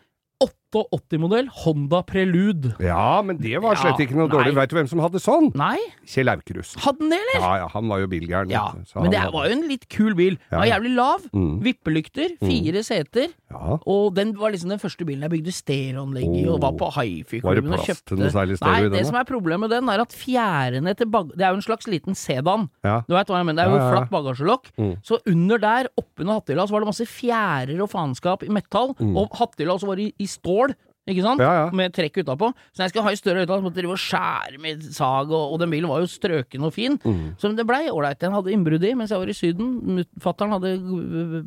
[0.92, 2.74] 88-modell Honda Prelude.
[2.84, 4.52] Ja, men det var slett Ja, ikke noe dårlig.
[4.54, 4.60] nei.
[4.60, 5.52] Veit du hvem som hadde sånn?
[5.56, 6.76] Nei, Kjell Aukrust.
[6.84, 7.40] hadde den det, eller?
[7.46, 8.50] Ja, ja, han var jo bilgæren.
[8.52, 8.66] Ja,
[9.00, 10.38] men det var jo en litt kul bil.
[10.50, 11.62] Den var jævlig lav, Mm.
[11.64, 13.78] vippelykter, fire seter, Ja.
[13.86, 17.04] og den var liksom den første bilen jeg bygde stereoanlegg i, og var på Var
[17.04, 19.60] hifi-klubben det og plass kjøpte til noe særlig stereo i Nei, det som er problemet
[19.60, 21.32] med den, er at fjærene til bag...
[21.36, 22.70] Det er jo en slags liten sedan.
[22.84, 23.02] Ja.
[23.08, 23.56] Du veit hva jeg mener?
[23.56, 23.96] Det er jo Ja, ja, ja.
[23.96, 24.66] flatt bagasjelokk.
[24.78, 24.98] Mm.
[25.04, 29.30] Så under der, oppunder hattehylla, så var det masse fjærer og faenskap i metall, og
[29.36, 30.65] hattehylla også var i, i stål.
[31.06, 31.42] Ikke sant?
[31.44, 31.66] Ja, ja.
[31.76, 32.50] Med trekk utapå.
[32.74, 34.86] Så når jeg skulle ha i større høyttaler, så måtte jeg drive og skjære med
[34.96, 36.98] sag, og, og den bilen var jo strøken og fin.
[37.04, 37.26] Mm.
[37.42, 38.18] Så det blei ålreit.
[38.24, 40.06] Den hadde innbrudd i mens jeg var i Syden.
[40.24, 40.74] Fattern hadde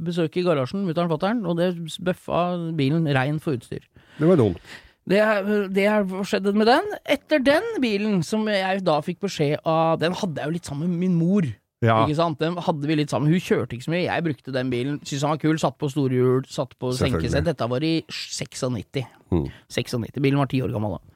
[0.06, 1.72] besøk i garasjen, mutter'n fatter'n, og det
[2.06, 2.44] bøffa
[2.78, 3.82] bilen rein for utstyr.
[4.18, 4.62] Det var dumt.
[5.08, 5.86] Det, har det
[6.28, 6.90] skjedde med den.
[7.08, 10.92] Etter den bilen, som jeg da fikk beskjed av Den hadde jeg jo litt sammen
[10.92, 11.48] med min mor.
[11.84, 12.00] Ja.
[12.02, 12.40] Ikke sant?
[12.42, 13.30] Den hadde vi litt sammen.
[13.30, 14.06] Hun kjørte ikke så mye.
[14.08, 14.98] Jeg brukte den bilen.
[15.04, 15.60] Syntes han var kul.
[15.62, 17.46] Satt på storhjul, satt på senkesett.
[17.46, 19.04] Dette var i 96.
[19.30, 19.46] Mm.
[19.70, 20.18] 96.
[20.18, 21.14] Bilen var ti år gammel da.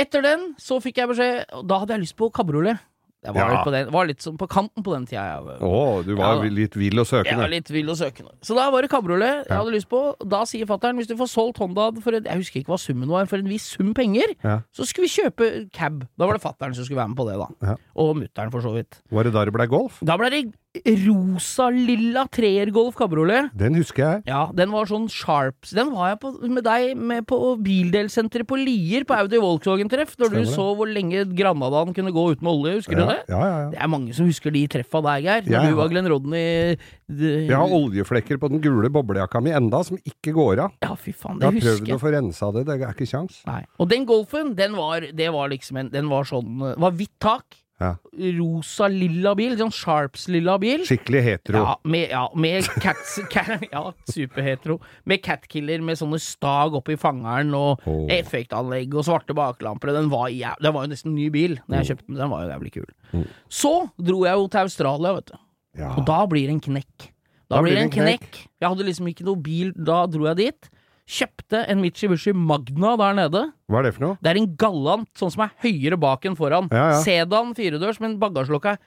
[0.00, 2.78] Etter den så fikk jeg beskjed Da hadde jeg lyst på kabriolet.
[3.20, 3.64] Det var, Ja.
[3.68, 5.42] den, var litt på kanten på den tida.
[5.60, 8.32] Å, oh, du var Ja, litt vill og jeg var litt vill og søkende.
[8.40, 10.00] Så da var det kabriolet jeg hadde lyst på.
[10.26, 13.08] Da sier fatter'n hvis du får solgt Honda for en, Jeg husker ikke hva summen
[13.12, 14.62] var, for en viss sum penger, Ja.
[14.72, 16.06] så skulle vi kjøpe cab.
[16.16, 17.76] Da var det fatter'n som skulle være med på det, da.
[17.96, 19.02] Og mutter'n, for så vidt.
[19.12, 20.00] Var det da det ble golf?
[20.02, 20.54] Da ble det
[20.86, 23.50] rosa-lilla treergolf kabriolet.
[23.58, 24.22] Den husker jeg.
[24.30, 25.72] Ja, den var sånn sharps.
[25.76, 30.30] Den var jeg på, med deg med på bildelsenteret på Lier, på Audi Volkswagen-treff, når
[30.30, 33.18] du Stemmer så hvor lenge Granadaen kunne gå uten olje, husker Ja, du det?
[33.32, 33.68] ja, ja, ja.
[33.74, 35.42] Det er mange som husker de treffa der, Geir.
[35.46, 36.76] Når Jeg du var har- Glenn Rodney
[37.10, 40.70] Jeg har oljeflekker på den gule boblejakka mi enda, som ikke går av.
[40.82, 41.96] Ja, fy faen, Jeg det har husker prøvd jeg.
[41.96, 43.42] å få rensa det, det er ikke kjangs.
[43.78, 47.44] Og den Golfen, den var, det var liksom en Den var sånn var hvitt tak,
[47.80, 47.94] Ja.
[48.36, 50.82] rosa-lilla bil, sånn Sharps-lilla bil.
[50.84, 51.62] Skikkelig hetero.
[51.64, 54.76] Ja, med, ja, med cats, cat, Ja, superhetero.
[55.08, 58.04] Med catkiller med sånne stag oppi fangeren og oh.
[58.12, 59.94] effektanlegg og svarte baklamper.
[59.96, 61.72] Den var, den var jo nesten ny bil Mm.
[61.72, 62.18] Når jeg kjøpte den.
[62.20, 63.22] Den var jo jævlig kul.
[63.50, 65.38] Så dro jeg jo til Australia, vet du.
[65.80, 65.88] Ja.
[65.96, 67.08] Og da blir det en knekk.
[67.50, 68.38] Da, blir det en knekk.
[68.62, 70.70] Jeg hadde liksom ikke noe bil, da dro jeg dit.
[71.10, 73.42] Kjøpte en Mitsubishi Magna der nede.
[73.70, 74.18] Hva er det for noe?
[74.22, 76.70] Det er en Gallant, sånn som er høyere bak enn foran.
[76.70, 77.00] Ja, ja.
[77.02, 78.82] Sedan firedørs, men bagasjelokket er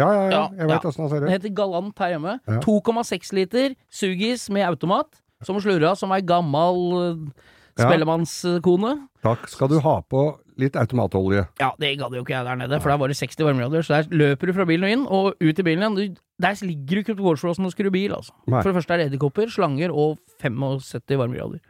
[0.00, 0.42] Ja, ja, ja.
[0.54, 0.88] Jeg veit ja.
[0.88, 2.36] åssen han ser Det Den heter Galant her hjemme.
[2.46, 2.60] Ja.
[2.64, 7.48] 2,6 liter Sugis med automat, som slurra som ei gammal uh.
[7.80, 8.94] Spellemannskone.
[9.24, 10.24] Takk skal du ha på
[10.60, 11.46] litt automatolje.
[11.60, 13.86] Ja, det gadd jo ikke jeg der nede, for der var det 60 varmegrader.
[13.86, 16.18] Så der løper du fra bilen og inn, og ut i bilen igjen.
[16.40, 18.34] Der ligger du ikke på gårdsplassen og skrur bil, altså.
[18.46, 18.60] Nei.
[18.60, 21.60] For det første er det edderkopper, slanger og 75 varmegrader.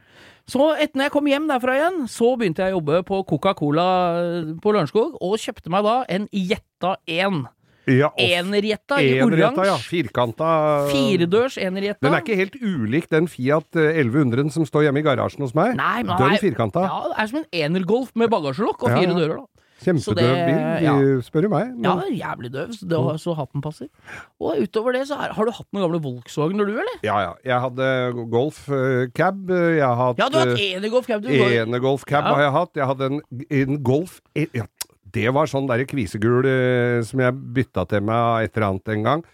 [0.50, 3.86] Så etter når jeg kom hjem derfra igjen, så begynte jeg å jobbe på Coca-Cola
[4.18, 7.44] eh, på Lørenskog, og kjøpte meg da en Jetta 1.
[7.90, 8.10] Ja.
[8.20, 9.66] Enerjetta i oransje.
[9.66, 9.76] ja.
[9.82, 10.50] Firkanta
[10.90, 12.04] Firedørs enerjetta.
[12.06, 15.54] Den er ikke helt ulik den Fiat eh, 1100 som står hjemme i garasjen hos
[15.58, 15.74] meg.
[15.78, 16.84] Nei, men Den firkanta.
[16.86, 19.16] Ja, det er som en energolf med bagasjelokk og fire ja.
[19.16, 19.46] dører, da.
[19.80, 20.94] Kjempedøv bil, ja.
[21.24, 21.70] spør du meg.
[21.72, 22.74] Men Ja, jævlig døv,
[23.16, 23.88] så, hatten passer.
[24.36, 26.98] Og utover det, så er, har du hatt noen gamle Volkswagener, du, eller?
[27.06, 27.30] ja, ja.
[27.48, 27.86] Jeg hadde
[28.28, 29.48] Golf uh, cab.
[29.48, 31.32] Jeg har hatt Ja, du har hatt Enegolf cab, du.
[31.32, 32.34] Enegolf cab Ja.
[32.34, 32.76] har jeg hatt.
[32.76, 33.22] Jeg hadde en,
[33.62, 34.68] en Golf e- ja,
[35.14, 39.08] Det var sånn derre kvisegul eh, som jeg bytta til meg et eller annet en
[39.08, 39.24] gang.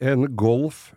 [0.00, 0.88] En Golf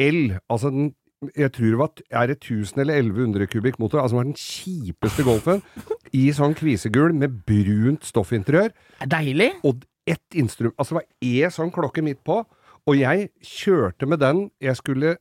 [0.00, 0.36] L.
[0.50, 0.92] Altså den
[1.36, 4.36] jeg tror det var, er det 1000 eller 1100 kubikk motor, altså det var den
[4.36, 5.62] kjipeste Golfen,
[6.12, 8.74] i sånn kvisegul med brunt stoffinteriør.
[9.00, 9.50] Er Deilig.
[9.64, 12.42] og ett instrument Altså det var én sånn klokke midt på,
[12.84, 15.16] og jeg kjørte med den Jeg skulle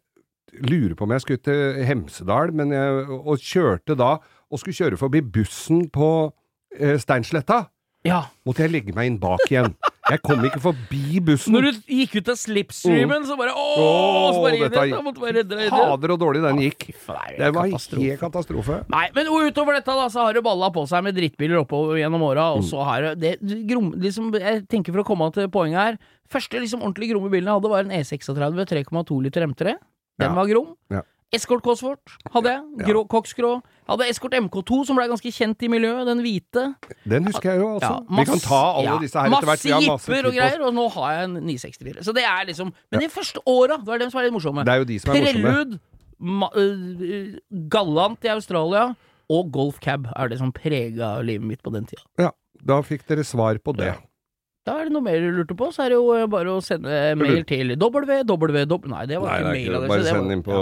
[0.59, 4.17] lure på om jeg skulle til Hemsedal, men jeg, og kjørte da
[4.51, 6.09] og skulle kjøre forbi bussen på
[6.77, 7.63] eh, Steinsletta.
[8.03, 8.21] Ja.
[8.47, 9.73] Måtte jeg legge meg inn bak igjen.
[10.03, 11.53] Jeg kom ikke forbi bussen.
[11.55, 13.53] Når du gikk ut av slipstreamen, så bare!
[13.55, 15.71] Åh, så bare inn igjen, da måtte du være redd, redd.
[15.71, 16.83] Fader og dårlig den gikk.
[17.37, 18.81] Det var helt katastrofe.
[18.91, 22.25] Nei, men utover dette da, så har det balla på seg med drittbiler oppover gjennom
[22.27, 22.59] åra, Mm.
[22.59, 25.97] og så har det, det grom, liksom, Jeg tenker for å komme til poenget her
[26.29, 29.75] Første liksom ordentlig gromme bilen jeg hadde, var en E E36 3,2 liter M3.
[30.19, 30.75] Den var grom.
[30.91, 31.01] Ja.
[31.33, 32.87] Escort Cosworth hadde jeg.
[32.87, 33.53] Grå, Koksgrå.
[33.89, 36.05] Hadde Eskort MK2, som ble ganske kjent i miljøet.
[36.07, 36.65] Den hvite.
[37.09, 37.95] Den husker jeg jo altså.
[37.99, 39.65] Ja, Vi kan ta alle ja, disse her etter hvert.
[39.65, 42.05] Vi har masse jipper og greier, og nå har jeg en 964.
[42.07, 44.63] Så det er liksom Men de første åra, det er dem som er litt morsomme.
[44.67, 45.49] Det er jo de som er morsomme.
[45.49, 45.81] Prelude,
[46.23, 47.35] ma Uh,
[47.73, 48.85] Gallant i Australia
[49.33, 52.05] og Golf Cab er det som prega livet mitt på den tida.
[52.21, 52.29] Ja,
[52.63, 53.95] da fikk dere svar på det.
[54.63, 54.71] Ja.
[54.71, 56.61] Da er det noe mer du lurte på, så er det jo eh, bare å
[56.63, 56.87] sende
[57.19, 58.11] mail til www...
[58.13, 59.89] Nei, det var Nei, ikke det er ikke mailadresse.
[59.91, 60.59] Bare var- send inn på,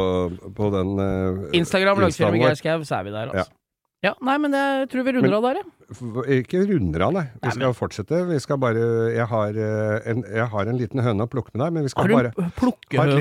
[0.58, 3.54] på den uh, Instagram, Lagsfjell med Geir Skau, så er vi der, altså.
[4.02, 4.16] Ja.
[4.26, 6.42] Nei, men jeg tror vi runder av der, jeg.
[6.42, 7.26] Ikke runder av, nei.
[7.36, 8.24] Vi Nei, skal men- fortsette.
[8.32, 11.62] Vi skal bare jeg har, eh, en, jeg har en liten høne å plukke med
[11.68, 12.34] deg, men vi skal bare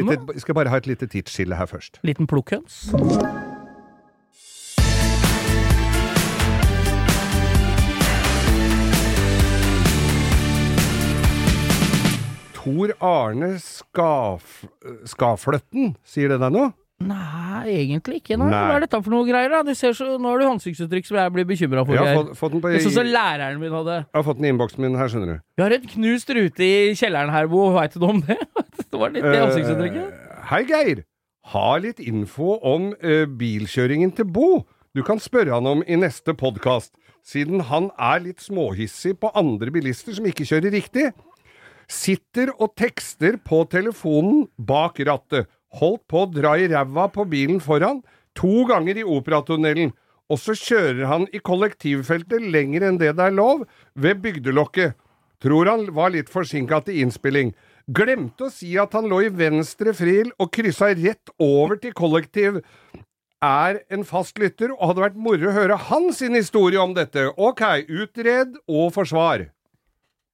[0.00, 2.00] lite, vi skal bare ha et lite tidsskille her først.
[2.08, 2.86] Liten plukkhøns?
[12.70, 14.60] Tor Arne Skaf,
[15.08, 16.70] Skafløtten, sier det deg noe?
[17.00, 18.36] Nei, egentlig ikke.
[18.36, 18.50] Nei.
[18.52, 18.60] Nei.
[18.68, 19.62] Hva er dette for noe greier, da?
[19.64, 21.96] Du ser så, nå har du ansiktsuttrykk som jeg blir bekymra for.
[21.96, 23.96] Jeg har fått, fått den på sånn som jeg læreren min hadde.
[24.18, 25.46] har fått den i innboksen min her, skjønner du.
[25.56, 27.70] Vi har en knust rute i kjelleren her, Bo.
[27.78, 28.36] Veit du noe om det?
[28.90, 30.12] Det var litt det ansiktsuttrykket.
[30.12, 31.02] Uh, Hei, Geir.
[31.54, 34.48] Ha litt info om uh, bilkjøringen til Bo.
[34.98, 36.92] Du kan spørre han om i neste podkast,
[37.24, 41.10] siden han er litt småhissig på andre bilister som ikke kjører riktig.
[41.90, 45.48] Sitter og tekster på telefonen bak rattet.
[45.80, 48.00] Holdt på å dra i ræva på bilen foran,
[48.38, 49.90] to ganger i Operatunnelen.
[50.30, 53.66] Og så kjører han i kollektivfeltet lenger enn det det er lov,
[53.98, 54.94] ved bygdelokket.
[55.42, 57.54] Tror han var litt forsinka til innspilling.
[57.90, 62.60] Glemte å si at han lå i venstre fril og kryssa rett over til kollektiv.
[63.42, 67.32] Er en fast lytter, og hadde vært moro å høre hans historie om dette.
[67.34, 69.48] Ok, utred og forsvar.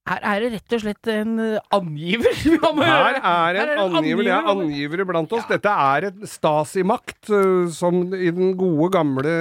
[0.06, 3.72] Her er det rett og slett en eh, angiver vi har med å Her er
[3.74, 4.22] en angiver.
[4.28, 5.46] Det er angivere blant oss.
[5.50, 9.32] Dette er et Stasi-makt, øh, som i den gode, gamle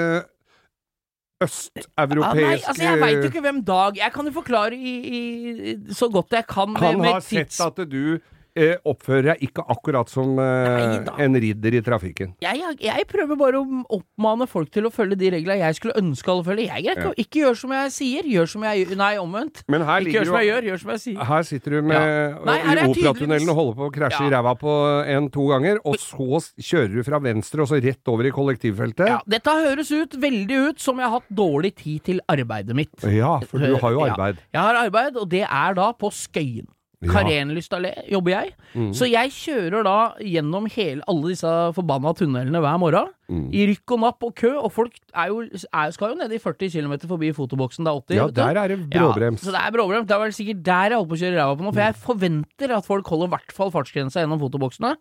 [1.36, 4.94] Ja, østeuropeiske nei, altså Jeg veit jo ikke hvem Dag Jeg kan jo forklare i,
[5.04, 6.72] i, så godt jeg kan.
[6.72, 8.20] med- Han med har sett at du
[8.56, 12.34] eh, oppfører deg ikke akkurat som eh, Nei en ridder i trafikken.
[12.44, 15.96] jeg, jeg, jeg prøver bare å oppmane folk til å følge de reglene jeg skulle
[16.00, 16.70] ønske alle følger.
[16.70, 17.26] Jeg greier ikke ja.
[17.26, 19.64] ikke gjør som jeg sier, gjør som jeg gjør Nei, omvendt.
[19.72, 21.24] Men her Ikke gjør som jeg gjør, gjør som jeg sier.
[21.32, 22.44] her sitter du med Ja.
[22.46, 24.34] Nei, her i er Operatunnelen og holder på å krasje i Ja.
[24.38, 24.76] ræva på
[25.16, 29.08] en-to ganger, og så kjører du fra venstre og så rett over i kollektivfeltet.
[29.10, 32.96] Ja, dette høres ut veldig ut som jeg har hatt dårlig tid til arbeidet mitt.
[33.04, 34.42] Ja, for du har jo arbeid.
[34.54, 36.68] Jeg har arbeid, og det er da på Skøyen.
[37.02, 37.12] Ja.
[37.12, 38.54] Karenlyst allé jobber jeg.
[38.76, 38.92] Mm.
[38.96, 43.12] Så jeg kjører da gjennom hele, alle disse forbanna tunnelene hver morgen.
[43.30, 43.48] Mm.
[43.52, 46.40] I rykk og napp og kø, og folk er jo, er, skal jo ned i
[46.40, 47.86] 40 km forbi fotoboksen.
[47.86, 48.16] Det er 80.
[48.22, 49.42] Ja, der er det bråbrems.
[49.42, 50.08] Ja, så det er bråbrems.
[50.08, 52.02] Det er vel sikkert der jeg holder på å kjøre ræva på nå, for jeg
[52.06, 54.96] forventer at folk holder i hvert fall fartsgrensa gjennom fotoboksene.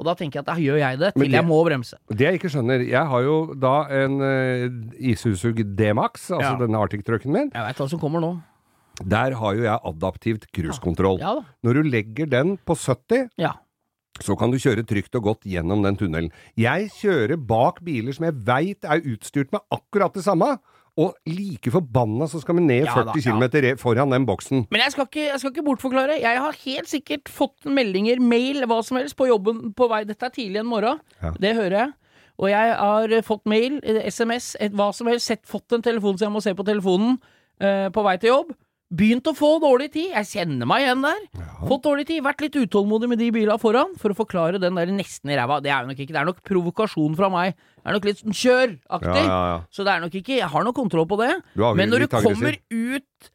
[0.00, 1.96] Og da tenker jeg at da gjør jeg det, til det- jeg må bremse.
[2.08, 6.56] Det jeg ikke skjønner Jeg har jo da en uh, Isuzu D-Max, altså Ja.
[6.56, 7.50] denne Arctic-trucken min.
[7.52, 8.30] Jeg veit hva som kommer nå.
[9.04, 11.20] Der har jo jeg adaptivt cruisekontroll.
[11.20, 13.52] Ja Ja Når du legger den på 70, Ja.
[14.20, 16.30] så kan du kjøre trygt og godt gjennom den tunnelen.
[16.56, 20.58] Jeg kjører bak biler som jeg veit er utstyrt med akkurat det samme,
[20.98, 23.74] og like forbanna så skal vi ned Ja 40 da, km ja.
[23.76, 24.66] foran den boksen.
[24.70, 26.18] Men jeg skal, ikke, jeg skal ikke bortforklare.
[26.20, 30.04] Jeg har helt sikkert fått meldinger, mail, hva som helst på jobben på vei.
[30.04, 31.00] Dette er tidlig en morgen.
[31.22, 31.32] Ja.
[31.40, 31.92] Det hører jeg.
[32.40, 35.28] Og jeg har eh, fått mail, eh, SMS, et, hva som helst.
[35.30, 37.18] Sett, fått en telefon så jeg må se på telefonen
[37.60, 38.52] eh, på vei til jobb.
[38.90, 40.08] Begynt å få dårlig tid.
[40.16, 41.20] Jeg kjenner meg igjen der.
[41.62, 42.24] Fått dårlig tid.
[42.26, 45.60] Vært litt utålmodig med de bila foran for å forklare den der nesten i ræva.
[45.62, 46.10] Det er nok ikke.
[46.16, 47.54] Det er nok provokasjon fra meg.
[47.78, 49.22] Det er nok litt sånn kjør-aktig.
[49.22, 49.60] Ja, ja, ja.
[49.70, 51.30] Så det er nok ikke Jeg har nok kontroll på det.
[51.78, 53.30] Men når du kommer ut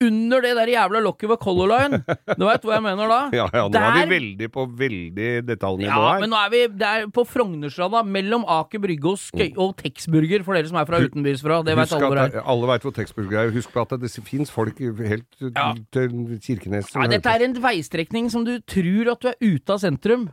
[0.00, 1.98] under det der jævla lokket ved Color Line,
[2.38, 3.16] du veit hva jeg mener da?
[3.38, 6.20] Ja, ja, nå er vi veldig på veldig detaljnivå Ja, her.
[6.22, 10.44] men nå er vi der er på Frognerstranda, mellom Aker Brygge og, Skøy, og Texburger,
[10.46, 11.58] for dere som er fra utenbys fra.
[11.66, 12.38] Det vet alle hvor er.
[12.54, 13.50] alle veit hvor Texburger er.
[13.56, 15.72] Husk på at det fins folk helt Ja.
[15.90, 16.14] til
[16.46, 16.92] Kirkenes.
[16.94, 20.28] Ja, dette er en veistrekning som du tror at du er ute av sentrum.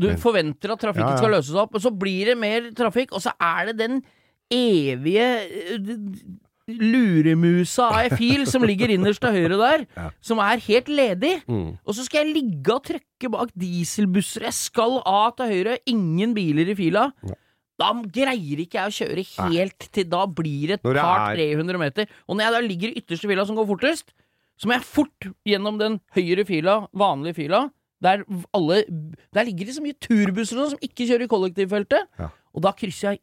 [0.00, 1.20] Du Men- forventer at trafikken Ja, ja.
[1.24, 3.98] skal løses opp, og så blir det mer trafikk, og så er det den
[4.50, 5.26] evige
[5.74, 5.78] eh,
[6.78, 10.10] luremusa av ei fil som ligger innerst til høyre der, Ja.
[10.20, 11.42] som er helt ledig.
[11.48, 11.78] Mm.
[11.86, 14.42] Og så skal jeg ligge og trykke bak dieselbusser.
[14.48, 17.12] Jeg skal av til høyre, ingen biler i fila.
[17.26, 17.34] Ja.
[17.80, 21.78] Da greier ikke jeg å kjøre helt til Da blir det et par er- 300
[21.78, 22.06] meter.
[22.28, 24.12] Og når jeg da ligger i ytterste fila som går fortest,
[24.60, 27.70] så må jeg fort gjennom den høyre fila, vanlige fila,
[28.02, 28.84] der alle
[29.32, 32.06] Der ligger det så mye turbusser sånn som ikke kjører i kollektivfeltet.
[32.18, 32.28] Ja.
[32.54, 33.20] Og da krysser jeg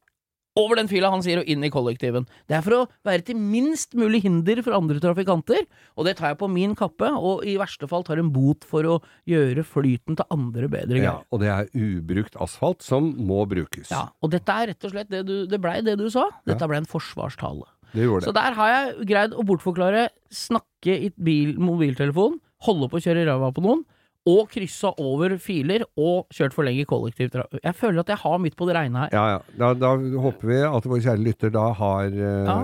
[0.58, 2.26] over den fila han sier, og inn i kollektiven.
[2.50, 6.34] Det er for å være til minst mulig hinder for andre trafikanter, og det tar
[6.34, 8.98] jeg på min kappe, og i verste fall tar en bot for å
[9.30, 11.02] gjøre flyten til andre bedre.
[11.04, 13.92] Ja, og det er ubrukt asfalt som må brukes.
[13.94, 16.28] Ja, og dette er rett og slett det du Det blei det du sa.
[16.48, 17.68] Dette blei en forsvarstale.
[17.94, 23.00] Det gjorde Så der har jeg greid å bortforklare, snakke i bil, mobiltelefon, holde på
[23.00, 23.86] å kjøre ræva på noen,
[24.28, 27.62] og kryssa over filer og kjørt for lenge kollektivtrafikk.
[27.64, 29.14] Jeg føler at jeg har midt på det reine her.
[29.16, 29.40] Ja, ja.
[29.62, 29.94] Da, da
[30.28, 32.58] håper vi at vår kjære lytter da har eh, Ja.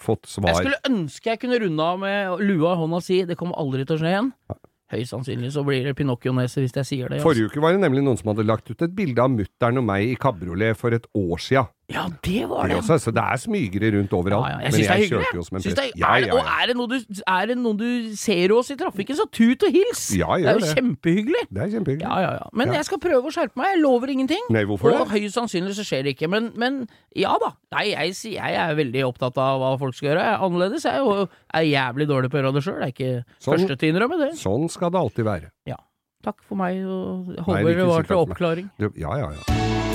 [0.00, 0.50] fått svar.
[0.54, 3.60] Jeg skulle ønske jeg kunne runde av med lua i hånda og si det kommer
[3.60, 4.32] aldri til å skje igjen.
[4.90, 7.20] Høyst sannsynlig så blir det Pinocchio-nese hvis jeg sier det.
[7.20, 7.28] altså.
[7.28, 9.84] Forrige uke var det nemlig noen som hadde lagt ut et bilde av mutter'n og
[9.86, 11.62] meg i kabriolet for et år sia.
[11.90, 14.46] Ja, det var Det også, så det er smygere rundt overalt.
[14.46, 14.58] Ja, ja.
[14.68, 15.26] Jeg syns det er hyggelig.
[15.34, 18.16] en det er, Ja, er, ja, Og er det, noe du, er det noen du
[18.16, 20.04] ser oss i trafikken, så tut og hils!
[20.14, 20.70] Ja, det er jo det.
[20.78, 21.42] kjempehyggelig.
[21.50, 22.06] Det er kjempehyggelig.
[22.06, 22.46] Ja, ja, ja.
[22.54, 23.74] Men jeg skal prøve å skjerpe meg.
[23.74, 24.46] Jeg lover ingenting.
[24.54, 25.18] Nei, hvorfor og det?
[25.18, 26.30] høyst sannsynlig så skjer det ikke.
[26.30, 26.80] Men, men
[27.18, 27.52] ja da.
[27.74, 30.24] Nei, jeg, jeg er veldig opptatt av hva folk skal gjøre.
[30.28, 30.86] Jeg er annerledes.
[30.86, 31.28] Jeg er jo
[31.60, 32.78] er jævlig dårlig på å gjøre det sjøl.
[32.80, 33.52] Det er ikke Sånn.
[33.56, 34.32] første til å innrømme det.
[34.38, 35.50] Sånn skal det alltid være.
[35.66, 35.80] Ja.
[36.22, 38.70] Takk for meg, og håper Nei, det var til oppklaring.
[38.78, 39.88] Du, Ja, ja, ja.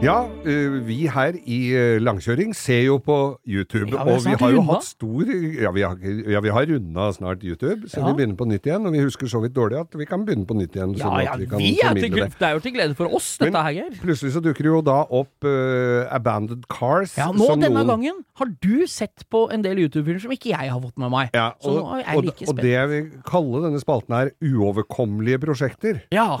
[0.00, 4.32] Ja, eh, vi her i eh, Langkjøring ser jo på YouTube, Ja, vi og vi
[4.40, 4.72] har jo runda.
[4.78, 5.28] hatt stor
[5.60, 5.98] Ja, vi har,
[6.32, 8.06] ja, vi har runda snart YouTube, så Ja.
[8.08, 8.86] vi begynner på nytt igjen.
[8.88, 10.94] Og vi husker så vidt dårlig at vi kan begynne på nytt igjen.
[10.96, 12.30] Sånn ja, at vi kan vi er til, det.
[12.38, 13.90] det er jo til glede for oss, Men- dette her, Geir.
[14.00, 17.18] Plutselig så dukker det jo da opp uh, Abandoned Cars.
[17.18, 20.70] Ja, nå denne noen- gangen har du sett på en del YouTube-filmer som ikke jeg
[20.72, 21.28] har fått med meg.
[21.34, 22.48] Ja, Så og, nå er jeg og, spent.
[22.48, 26.00] og det jeg vil kalle denne spalten her uoverkommelige prosjekter.
[26.10, 26.38] Ja.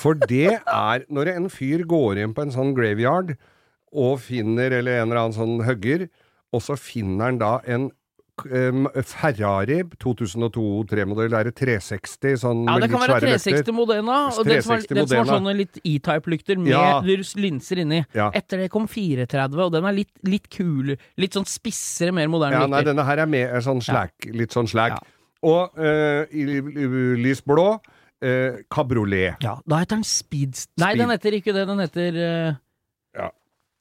[0.00, 3.34] For det er når en fyr går inn på en sånn graveyard
[3.92, 6.06] og finner, eller en eller annen sånn hugger,
[6.52, 7.90] og så finner han da en
[8.42, 12.36] Ferrari 2002-3-modell, er det 360?
[12.42, 13.76] Sånn ja, det kan være svære 360 løfter.
[13.76, 17.00] Modena, og den som, er, 360 den som har sånne litt E-type-lykter med Ja.
[17.44, 18.00] linser inni.
[18.16, 18.30] Ja.
[18.34, 22.52] Etter det kom 430, og den er litt, litt kul, litt sånn spissere, mer moderne
[22.60, 22.90] Ja, nei, lykter.
[22.92, 24.98] denne her er mer sånn slack, litt sånn slack.
[25.42, 26.86] Og eh, i, i
[27.18, 27.80] lys blå,
[28.22, 29.42] eh, kabriolet.
[29.44, 30.68] Ja, da heter den Speeds...
[30.80, 32.60] Nei, den heter ikke det, den heter eh,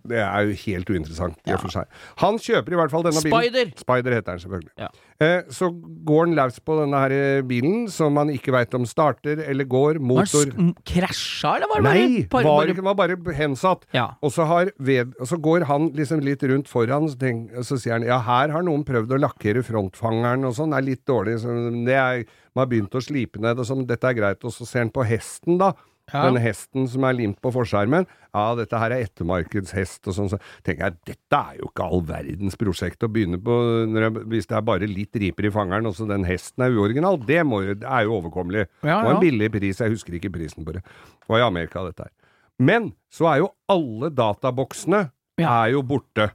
[0.08, 1.86] Det er jo helt uinteressant i og for seg.
[2.24, 3.38] Han kjøper i hvert fall denne bilen.
[3.38, 3.72] Spider!
[3.78, 4.72] Spider heter den selvfølgelig.
[4.82, 4.88] Ja.
[5.22, 5.68] Eh, så
[6.08, 9.68] går han løs på denne her eh, bilen, som han ikke veit om starter eller
[9.70, 10.00] går.
[10.02, 12.24] Motor s- krasja, eller var det bare Nei!
[12.32, 13.86] par- Var, bare- ikke- var bare hensatt.
[13.94, 14.08] Ja.
[14.24, 17.78] Og så, har ved, og så går han liksom litt rundt foran, så, tenk, så
[17.78, 21.06] sier han ja, her har noen prøvd å lakkere frontfangeren og sånn, det er litt
[21.06, 21.54] dårlig, så
[21.86, 24.44] det er, man har begynt å slipe ned og sånn, dette er greit.
[24.44, 25.74] Og så ser han på hesten, da.
[26.14, 26.26] Ja.
[26.28, 28.06] Den hesten som er limt på forskjermen.
[28.32, 30.30] Ja, dette her er ettermarkedshest og sånn.
[30.32, 33.56] Så tenker jeg, dette er jo ikke all verdens prosjekt å begynne på
[33.92, 36.76] når jeg, hvis det er bare litt riper i fangeren, og så den hesten er
[36.76, 37.20] uoriginal.
[37.28, 38.68] Det, må, det er jo overkommelig.
[38.84, 40.84] Ja, Det var en billig pris, jeg husker ikke prisen på det.
[40.84, 42.14] Det var i Amerika, dette her.
[42.62, 45.10] Men så er jo alle databoksene
[45.42, 45.64] Ja.
[45.64, 46.30] er jo borte.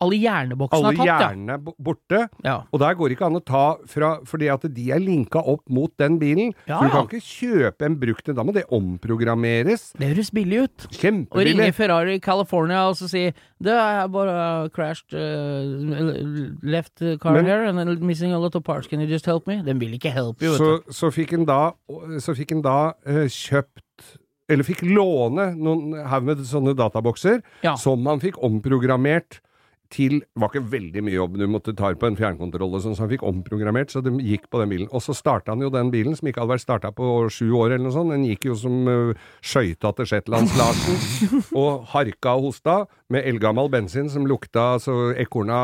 [0.00, 2.20] Alle hjerneboksene Alle er tatt, hjernene bo- borte.
[2.44, 2.54] ja.
[2.72, 5.62] Og der går det ikke an å ta fra Fordi at de er linka opp
[5.68, 6.54] mot den bilen.
[6.66, 6.92] Ja, så du ja.
[6.94, 8.34] kan ikke kjøpe en brukt en.
[8.38, 9.92] Da må det omprogrammeres.
[9.98, 10.86] Det høres billig ut.
[10.96, 11.30] Kjempebillig.
[11.36, 11.74] Å ringe.
[11.76, 13.26] Ferrari California og så si
[13.60, 18.64] Det er bare crashed uh, left car Men- here and I'm missing a lot of
[18.64, 18.86] parts.
[18.88, 19.60] Can you just help me?
[19.62, 21.72] Den vil ikke help you, Så, så fikk en da,
[22.20, 24.16] så fikk en da uh, kjøpt
[24.50, 27.76] Eller fikk låne noen haug med sånne databokser Ja.
[27.78, 29.40] som man fikk omprogrammert
[29.90, 32.94] til Det var ikke veldig mye jobb du måtte ta på en fjernkontroll, og sånn,
[32.96, 34.88] så han fikk omprogrammert, så det gikk på den bilen.
[34.94, 37.74] Og så starta han jo den bilen, som ikke hadde vært starta på sju år
[37.74, 38.14] eller noe sånt.
[38.14, 40.98] Den gikk jo som uh, skøyta til Shetlands-Larsen,
[41.60, 45.60] og harka og hosta med eldgammel bensin som lukta så ekorna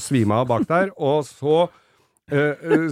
[0.00, 0.94] svima av bak der.
[0.96, 1.66] Og så
[2.32, 2.88] Uh,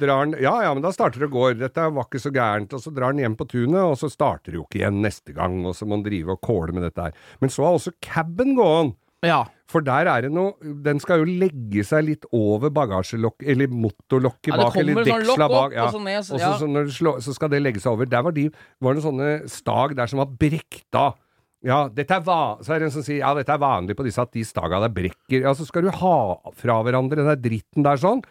[0.00, 1.58] drar Ja ja, men da starter det og går.
[1.60, 2.72] Dette var ikke så gærent.
[2.72, 5.34] Og så drar han hjem på tunet, og så starter det jo ikke igjen neste
[5.36, 5.60] gang.
[5.66, 7.18] Og så må han drive og kåle med dette her.
[7.40, 8.94] Men så har også caben gåen.
[9.22, 9.42] Ja.
[9.70, 14.50] For der er det noe Den skal jo legge seg litt over bagasjelokk Eller motorlokket
[14.50, 15.76] Ja, det bak, eller sånn deksla bak.
[15.76, 15.84] Ja.
[15.86, 16.52] og så ned, så- Og så, ja.
[16.58, 18.06] så, når du slår, så skal det legge seg over.
[18.10, 18.48] Der var de
[18.82, 21.14] var det sånne stag der som var brekta.
[21.62, 24.18] Ja, dette er så er det en som sier ja, dette er vanlig på disse
[24.18, 25.42] at de staga der brekker.
[25.46, 26.16] Ja, så skal du ha
[26.58, 28.22] fra hverandre den der dritten der sånn,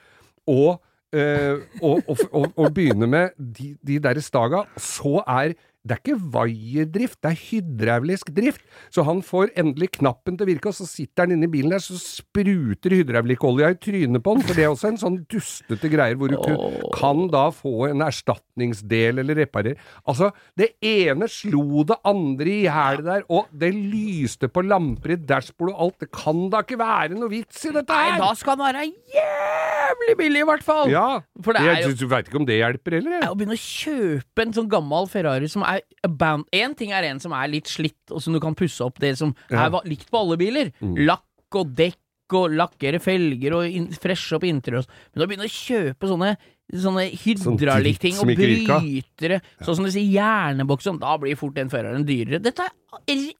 [0.51, 0.81] og,
[1.15, 4.65] øh, og, og, og, begynne med de, de der staga.
[4.75, 8.61] Så er det er ikke vaierdrift, det er hydraulisk drift.
[8.93, 11.73] Så han får endelig knappen til å virke, og så sitter han inne i bilen
[11.73, 14.43] der, så spruter hydraulikkolja i trynet på han.
[14.45, 16.77] For det er også en sånn dustete greier hvor du oh.
[16.93, 19.79] kan da få en erstatningsdel eller reparere.
[20.05, 25.19] Altså, det ene slo det andre i hjel der, og det lyste på lamper i
[25.33, 25.97] dashbordet og alt.
[26.05, 28.19] Det kan da ikke være noe vits i dette her!
[28.19, 28.85] Nei, da skal den være
[29.17, 30.93] jævlig billig, i hvert fall!
[30.93, 31.07] Ja,
[31.41, 33.29] For det er jeg, jo- du veit ikke om det hjelper heller, jeg.
[33.31, 35.70] Å begynne å kjøpe en sånn gammel Ferrari som er
[36.03, 38.99] abound Én ting er en som er litt slitt, og som du kan pusse opp,
[38.99, 39.69] det som Ja.
[39.69, 39.75] Mm.
[39.79, 40.71] er likt på alle biler.
[40.81, 41.97] Lakk og dekk
[42.33, 44.85] og lakkere felger og in freshe opp interiør.
[45.13, 46.37] Men å begynne å kjøpe sånne
[46.71, 49.65] Sånne hydraulikkting Sånn og brytere, ja.
[49.65, 49.99] sånn som disse
[50.85, 52.39] sånn, da blir fort den føreren dyrere.
[52.41, 53.33] Dette er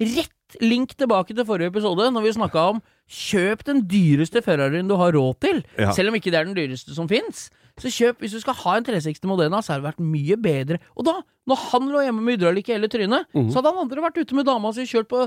[0.00, 2.80] rett link tilbake til forrige episode, når vi snakka om
[3.12, 5.92] kjøp den dyreste føreren du har råd til, Ja.
[5.92, 7.50] selv om ikke det er den dyreste som fins.
[7.82, 10.78] Så kjøp, hvis du skal ha en 360 Modena, så har det vært mye bedre.
[10.98, 11.14] Og da,
[11.48, 13.50] når han lå hjemme med hydraulikk i hele trynet, mm.
[13.50, 15.24] så hadde han andre vært ute med dama si og kjørt på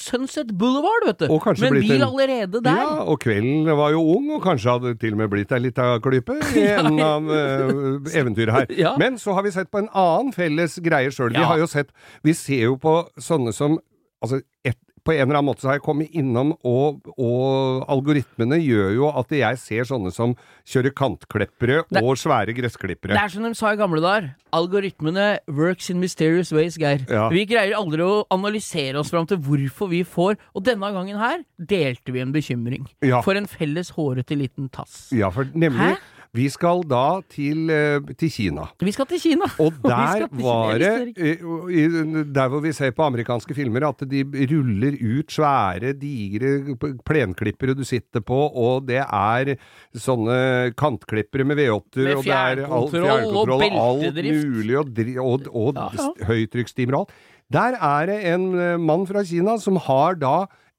[0.00, 1.34] Sunset Boulevard, vet du.
[1.62, 2.80] Med en bil allerede der.
[2.82, 5.90] Ja, og kvelden var jo ung, og kanskje hadde til og med blitt ei lita
[6.04, 8.66] klype i en av uh, eventyret her.
[8.78, 8.92] Ja.
[9.00, 11.32] Men så har vi sett på en annen felles greie sjøl.
[11.34, 11.88] Vi har jo sett
[12.22, 13.78] Vi ser jo på sånne som
[14.22, 14.78] Altså, et,
[15.08, 19.08] på en eller annen måte så har jeg kommet innom, og, og algoritmene gjør jo
[19.16, 20.34] at jeg ser sånne som
[20.68, 23.16] kjører kantklippere og svære gressklippere.
[23.16, 24.34] Det er som de sa i gamle dager.
[24.58, 27.06] Algoritmene works in mysterious ways, Geir.
[27.08, 27.28] Ja.
[27.32, 31.40] Vi greier aldri å analysere oss fram til hvorfor vi får Og denne gangen her
[31.56, 32.84] delte vi en bekymring.
[33.04, 33.22] Ja.
[33.24, 35.08] For en felles hårete liten tass.
[35.16, 36.17] Ja, for nemlig Hæ?
[36.36, 38.66] Vi skal da til, eh, til Kina.
[38.84, 39.46] Vi skal til Kina!
[39.64, 41.88] Og der var det i-
[42.34, 46.76] Der hvor vi ser på amerikanske filmer, at de ruller ut svære, digre
[47.08, 49.54] plenklippere du sitter på, og det er
[49.96, 54.46] sånne kantklippere med V8-er, Med og det er alt fjernkontroll og alt beltedrift.
[54.52, 54.92] mulig, og,
[55.24, 57.18] og, og Ja, høytrykksstimer og alt.
[57.50, 60.34] Der er det en eh, mann fra Kina som har da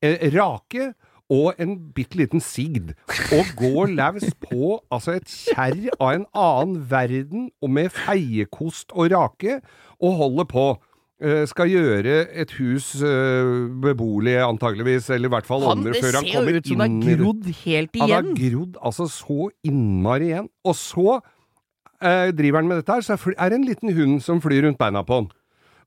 [0.06, 0.92] eh, rake
[1.30, 2.94] og en bitte liten sigd,
[3.36, 9.12] og går laus på altså et kjerr av en annen verden, og med feiekost og
[9.14, 9.60] rake,
[10.02, 10.68] og holder på.
[11.20, 13.50] Eh, skal gjøre et hus eh,
[13.84, 16.80] beboelig, antageligvis, eller i hvert fall Han, kommer det før han ser jo ut som
[16.80, 18.06] han har grodd helt igjen.
[18.06, 20.48] Han har grodd altså så innmari igjen.
[20.64, 21.18] Og så
[22.00, 24.80] eh, driver han med dette her, så er det en liten hund som flyr rundt
[24.80, 25.30] beina på han.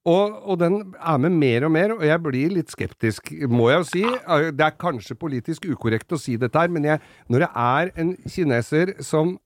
[0.04, 3.78] Og, og den er med mer og mer, og jeg blir litt skeptisk, må jeg
[3.78, 4.02] jo si.
[4.02, 7.92] Eh, Det er kanskje politisk ukorrekt å si dette her, men jeg, når det er
[8.02, 9.36] en kineser som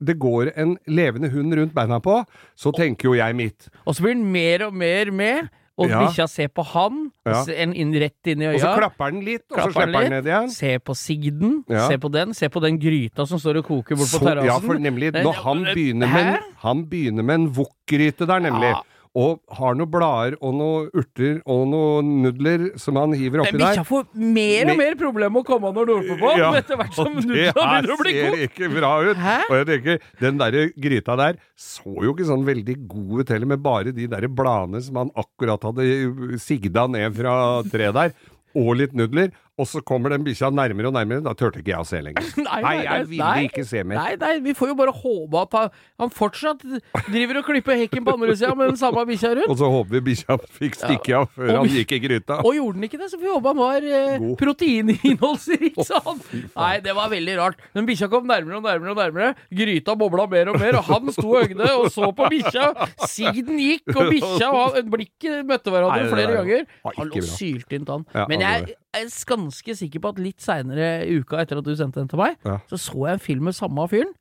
[0.00, 2.22] det går en levende hund rundt beina på,
[2.56, 3.68] så tenker jo jeg mitt.
[3.84, 6.00] Og så blir den mer og mer med, og Ja.
[6.06, 7.44] bikkja ser på han, Ja.
[7.54, 8.54] en inn rett inn i øya.
[8.54, 10.50] Og så klapper den litt, og så slipper den ned igjen.
[10.50, 11.86] Se på sigden, Ja.
[11.88, 14.46] se på den, se på den gryta som står og koker bort på terrassen.
[14.46, 18.72] Ja, for nemlig, når han begynner med, han begynner med en wok-gryte der, nemlig.
[18.72, 18.82] Ja.
[19.18, 23.62] Og har noen blader og noen urter og noen nudler som han hiver oppi der.
[23.64, 26.78] bikkja får mer og mer problemer med å komme når du roper på Ja, etter
[26.78, 28.44] hvert som nudla det begynner å bli ser god.
[28.46, 29.18] ikke bra ut.
[29.24, 29.36] Hæ?
[29.48, 33.50] Og jeg tenker, den der gryta der så jo ikke sånn veldig god ut heller,
[33.56, 37.34] med bare de der bladene som han akkurat hadde sigda ned fra
[37.72, 38.14] treet der,
[38.58, 39.32] og litt nudler.
[39.58, 41.22] Og så kommer den bikkja nærmere og nærmere.
[41.24, 42.26] Da turte ikke jeg å se lenger.
[42.48, 43.46] Nei, jeg ville nei.
[43.48, 43.98] ikke se mer.
[43.98, 45.72] Nei, nei, vi får jo bare håpe at han,
[46.04, 46.62] han fortsatt
[47.08, 49.50] driver og klipper hekken på andre sida med den samme bikkja rundt.
[49.52, 52.38] Og så håper vi bikkja fikk stikke av før Og han gikk i gryta.
[52.44, 55.82] Og gjorde den ikke det, så får vi håpe han var eh, proteininnholdsrik.
[55.88, 56.22] sa han.
[56.54, 57.66] Nei, det var veldig rart.
[57.74, 59.32] Den bikkja kom nærmere og nærmere, og nærmere.
[59.62, 62.70] Gryta bobla mer og mer, og han sto og øgde og så på bikkja.
[63.10, 66.68] Siden gikk, og bikkja og blikket møtte hverandre Nei, flere ganger.
[66.86, 68.04] Han lå syltynt tann.
[68.14, 71.74] Ja, Men jeg er ganske sikker på at litt seinere i uka etter at du
[71.76, 72.58] sendte den til meg, Ja.
[72.70, 74.12] så så jeg en film med samme fyren,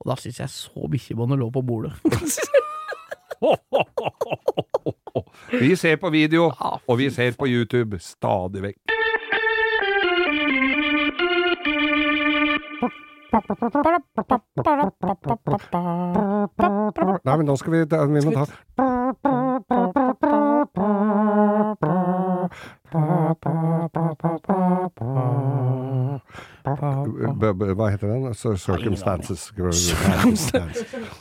[0.00, 1.92] og da syns jeg så bikkjebåndet lå på bordet.
[5.52, 6.50] Vi ser på video,
[6.88, 8.76] og vi ser på YouTube stadig vekk.
[17.24, 18.46] Nei, men nå skal vi, vi må ta
[26.64, 28.34] Hva heter den?
[28.34, 29.52] Circumstances.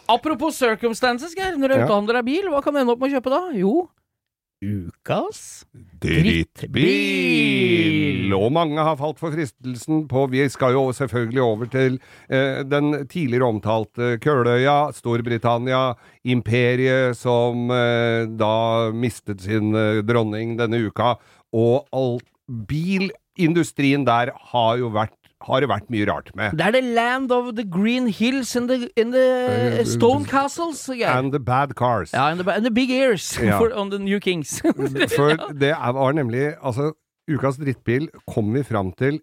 [0.08, 1.58] Apropos circumstances, Geir.
[1.58, 1.88] Når du Ja.
[1.88, 3.42] og deg bil, hva kan du ende opp med å kjøpe da?
[3.58, 3.90] Jo,
[4.64, 5.66] ukas
[6.00, 6.74] Drittbil!
[8.34, 12.00] Og mange har falt for fristelsen på Vi skal jo selvfølgelig over til
[12.30, 20.78] eh, den tidligere omtalte Køløya, Storbritannia, imperiet som eh, da mistet sin eh, dronning denne
[20.88, 21.18] uka.
[21.54, 22.20] Og all
[22.70, 26.54] bilindustrien der har jo vært har det vært mye rart med.
[26.56, 29.24] Det er the land of the green hills and the, and the
[29.82, 30.86] Eh, stone castles.
[30.88, 31.18] Yeah.
[31.18, 32.14] And the bad cars.
[32.14, 33.58] Ja, and the, and the big ears Ja.
[33.60, 34.62] for, on the new kings.
[35.18, 36.93] For det var nemlig Altså,
[37.28, 39.20] ukas drittbil kom vi fram til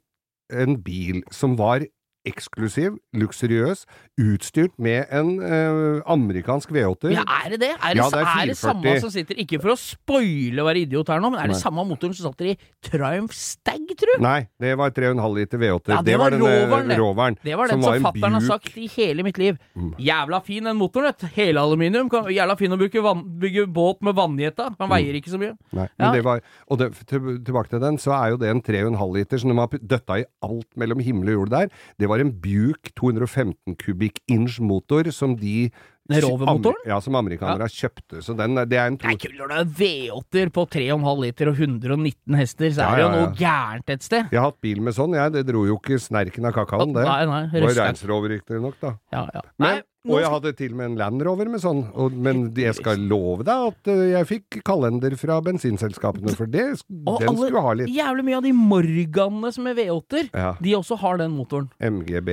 [0.53, 1.87] en bil som var
[2.29, 3.87] eksklusiv, luksuriøs,
[4.21, 7.12] utstyrt med en eh, amerikansk V8.
[7.14, 7.71] Ja, er det det?
[7.79, 10.66] Er det, Ja, det er er det samme som sitter Ikke for å spoile å
[10.68, 11.62] være idiot her nå, men er det Nei.
[11.62, 14.12] samme motoren som satt i Triumph Stag, tru?
[14.21, 15.95] Nei, det var 3,5 liter V8.
[15.95, 16.99] Ja, det var den eh, roveren, det.
[17.01, 17.39] roveren.
[17.43, 19.57] Det var den som, som fattern har sagt i hele mitt liv.
[19.75, 19.95] Mm.
[20.11, 21.25] Jævla fin den motoren, vet.
[21.39, 22.11] Helaluminium.
[22.31, 24.68] Jævla fin å bruke van, bygge båt med vannjeta.
[24.75, 24.79] Mm.
[24.85, 25.57] Man veier ikke så mye.
[25.73, 26.05] Nei, Ja.
[26.05, 29.41] men det var, og det, tilbake til den, så er jo det en 3,5 liter
[29.41, 31.73] som de har døtta i alt mellom himmel og jord der.
[31.99, 35.71] Det var en Buick 215 kubikk inch motor som de
[36.11, 36.83] Rover-motoren?
[36.89, 37.75] Ja, som amerikanere ja.
[37.85, 38.19] kjøpte.
[38.25, 39.29] Så den, det er en Det er to...
[39.29, 43.05] kult når det er V8-er på 3,5 liter og 119 hester, så Ja, er det
[43.05, 44.33] jo noe gærent et sted.
[44.33, 45.35] Jeg har hatt bil med sånn, jeg.
[45.37, 47.07] Det dro jo ikke snerken av kakaoen, det.
[47.07, 48.97] Nei, nei, Det var Reinsrover, riktignok, da.
[49.15, 49.45] Ja, ja.
[49.63, 51.83] Men, Nei, nå og jeg hadde til og med en Land Rover med sånn.
[52.01, 56.63] Og, men jeg skal love deg at eh, jeg fikk kalender fra bensinselskapene, for det,
[57.05, 57.91] og den alle- skulle ha litt.
[57.93, 60.55] Jævlig mye av de Morganene som er V8-er, Ja.
[60.61, 61.69] de også har den motoren.
[61.85, 62.31] MGB,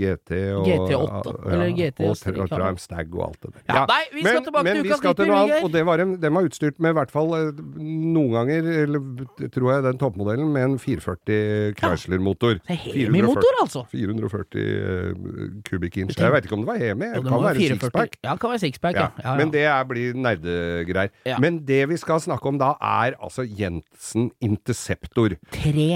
[0.00, 3.62] GT og GT8, eller GT og, og- og Triumph Stag og alt det der.
[3.68, 6.16] Ja, nei, vi skal men, tilbake men til vi ukas annet, og det var en,
[6.24, 7.52] den var utstyrt med i hvert fall eh,
[7.84, 12.60] noen ganger, eller tror jeg den toppmodellen, med en 440 Chrysler-motor.
[12.64, 13.84] Er Hemi-motor, altså.
[13.92, 15.14] 440 eh,
[15.68, 16.16] kubikk inch.
[16.16, 18.16] Jeg vet ikke om det var Hemi, det kan være sixpack.
[18.22, 19.08] Ja, det kan være sixpack, ja.
[19.08, 19.36] Ja, ja, ja.
[19.40, 21.12] Men det er, blir nerdegreier.
[21.26, 21.40] Ja.
[21.42, 25.36] Men det vi skal snakke om da, er altså Jensen Interceptor.
[25.54, 25.90] Tre.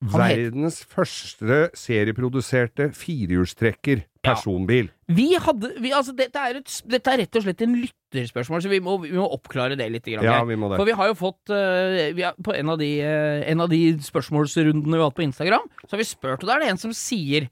[0.00, 4.88] Verdens første serieproduserte firehjulstrekker personbil.
[5.12, 8.72] Vi hadde vi, altså, dette, er et, dette er rett og slett en lytterspørsmål, så
[8.72, 10.08] vi må, vi må oppklare det litt.
[10.08, 10.80] Grann, Ja, vi må det.
[10.80, 13.68] For vi har jo fått uh, vi har, På en av, de, uh, en av
[13.72, 16.72] de spørsmålsrundene vi har hatt på Instagram, så har vi spurt, og da er det
[16.72, 17.50] en som sier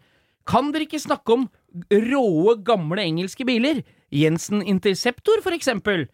[0.48, 1.48] Kan dere ikke snakke om
[1.92, 3.82] råe, gamle engelske biler?
[4.14, 6.06] Jensen Interceptor, for eksempel.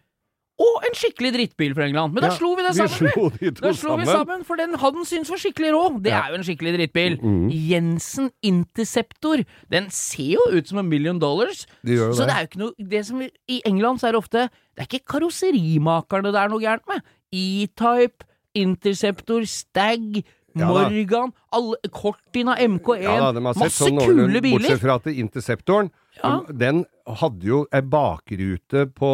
[0.55, 2.13] Og en skikkelig drittbil fra England.
[2.15, 3.11] Men da Ja, slo vi det vi sammen.
[3.11, 3.29] to
[3.59, 4.07] Da slo vi sammen.
[4.07, 6.01] sammen, for den han syntes var skikkelig rå.
[6.01, 6.21] Det Ja.
[6.23, 7.17] er jo en skikkelig drittbil.
[7.19, 7.49] Mm.
[7.51, 9.43] Jensen Interceptor.
[9.69, 11.65] Den ser jo ut som en million dollars.
[11.83, 12.27] De så det.
[12.27, 14.87] det er jo ikke noe det som, I England så er det ofte Det er
[14.87, 17.01] ikke karosserimakerne det er noe gærent med.
[17.33, 18.23] E-Type,
[18.55, 20.23] Interceptor, Stag,
[20.55, 20.67] Ja.
[20.71, 24.59] Morgan, alle, Cortina, MK1 Ja da, Masse sånn kule biler.
[24.59, 25.91] bortsett fra at Interceptoren,
[26.23, 26.41] Ja.
[26.47, 29.09] den hadde jo ei bakrute på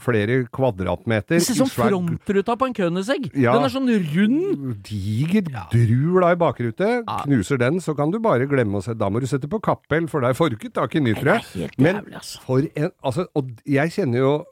[0.00, 1.36] flere kvadratmeter.
[1.36, 3.28] Det ser ut som frontruta på en Königsegg.
[3.36, 3.52] Ja.
[3.52, 4.82] Den er sånn rund.
[4.82, 6.88] Diger drul av ei bakrute.
[7.06, 7.18] Ja.
[7.24, 8.94] Knuser den, så kan du bare glemme å se.
[8.94, 11.22] Da må du sette på kappell, for der får du ikke tak i ny, Det
[11.22, 11.44] tror jeg.
[11.54, 12.40] helt Men altså.
[12.40, 14.44] for en Altså, og jeg kjenner jo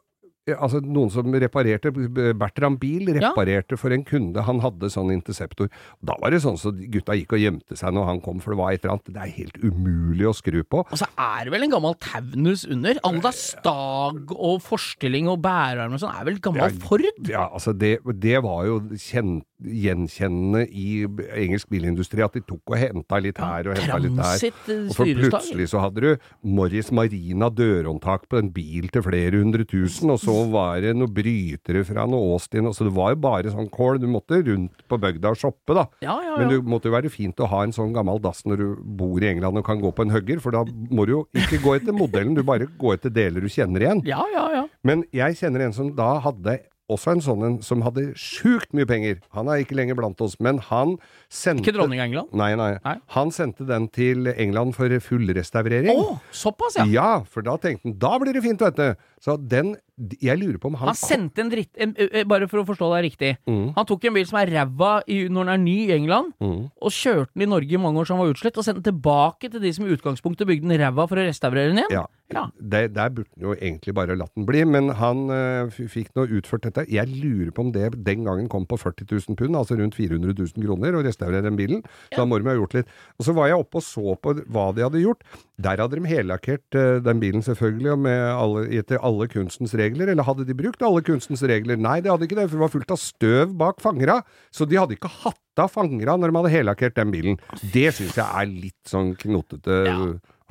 [0.45, 1.89] Altså, noen som reparerte
[2.37, 3.31] Bertram Bil Ja.
[3.31, 4.43] reparerte for en kunde.
[4.45, 5.71] Han hadde sånn Interceptor.
[6.05, 8.59] Da var det sånn så gutta gikk og gjemte seg når han kom, for det
[8.61, 10.85] var et eller annet Det er helt umulig å skru på.
[10.85, 13.01] Og så er det vel en gammel Taunus under?
[13.09, 17.09] Anda Stag og forstilling og bærarm og sånn er vel gammel Ja, Ford?
[17.25, 21.05] Ja, altså det, det var jo kjent gjenkjennende i
[21.41, 24.45] engelsk bilindustri, at de tok og henta litt her og henta litt der.
[24.45, 26.11] Eh, Og for plutselig så hadde du
[26.57, 31.13] Morris Marina dørhåndtak på en bil til flere hundre tusen, og så var det noen
[31.15, 34.01] brytere fra noe Austin, og så det var jo bare sånn kål.
[34.03, 35.87] Du måtte rundt på bygda og shoppe, da.
[36.05, 38.57] Ja, ja, Men det måtte jo være fint å ha en sånn gammel dass når
[38.61, 38.67] du
[38.99, 41.63] bor i England og kan gå på en hugger, for da må du jo ikke
[41.65, 44.05] gå etter modellen, du bare gå etter deler du kjenner igjen.
[44.09, 44.65] Ja, ja, ja.
[44.85, 46.59] Men jeg kjenner en som da hadde
[46.93, 49.21] også en sånn en som hadde sjukt mye penger.
[49.37, 50.97] Han er ikke lenger blant oss, men han
[51.33, 52.35] sendte Ikke dronning av England?
[52.37, 52.97] Nei, nei, Nei.
[53.17, 55.97] Han sendte den til England for fullrestaurering.
[55.97, 56.87] Å, såpass, ja.
[56.93, 59.07] Ja, for da tenkte han da blir det fint, vet du.
[59.25, 61.71] Så den Jeg lurer på om han Han sendte en dritt...
[61.79, 61.93] En,
[62.27, 63.31] bare for å forstå deg riktig.
[63.47, 63.69] Mm.
[63.77, 66.67] Han tok en bil som er ræva når den er ny i England, Mm.
[66.83, 68.91] og kjørte den i Norge i mange år så han var utslett, og sendte den
[68.91, 71.95] tilbake til de som i utgangspunktet bygde den ræva for å restaurere den igjen.
[71.95, 72.07] Ja.
[72.33, 72.47] Ja.
[72.59, 76.25] Der, der burde han jo egentlig bare latt den bli, men han øh, fikk nå
[76.39, 76.87] utført dette.
[76.91, 80.33] Jeg lurer på om det den gangen kom på 40 000 pund, altså rundt 400
[80.33, 81.85] 000 kroner, å restaurere den bilen.
[82.09, 82.91] Så da må de ha gjort litt.
[83.21, 85.23] Og så var jeg oppe og så på hva de hadde gjort.
[85.63, 90.11] Der hadde de hellakkert øh, den bilen selvfølgelig, og med alle, etter alle kunstens regler.
[90.11, 91.79] Eller hadde de brukt alle kunstens regler?
[91.79, 94.17] Nei, det hadde ikke det, for det var fullt av støv bak fangera.
[94.51, 97.39] Så de hadde ikke hatt av fangera når de hadde hellakkert den bilen.
[97.71, 99.79] Det syns jeg er litt sånn knotete.
[99.87, 99.99] Ja.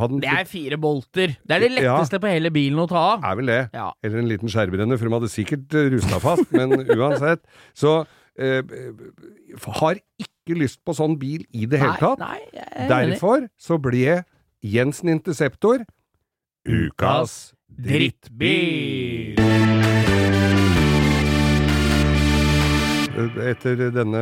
[0.08, 1.36] Den- Det er fire bolter.
[1.46, 2.00] Det er det Ja.
[2.02, 3.24] på hele bilen å ta av.
[3.24, 3.70] er vel det.
[3.74, 3.92] Ja.
[4.04, 7.44] Eller en liten skjærbrenner, for de hadde sikkert uh, rusta fast, men uansett.
[7.76, 8.06] Så
[8.40, 8.64] eh,
[9.78, 12.20] har ikke lyst på sånn bil i det hele tatt.
[12.20, 12.90] Nei, nei, er.
[12.90, 14.24] Derfor så ble
[14.64, 15.84] Jensen Interceptor
[16.64, 19.36] ukas drittbil.
[23.14, 24.22] Etter denne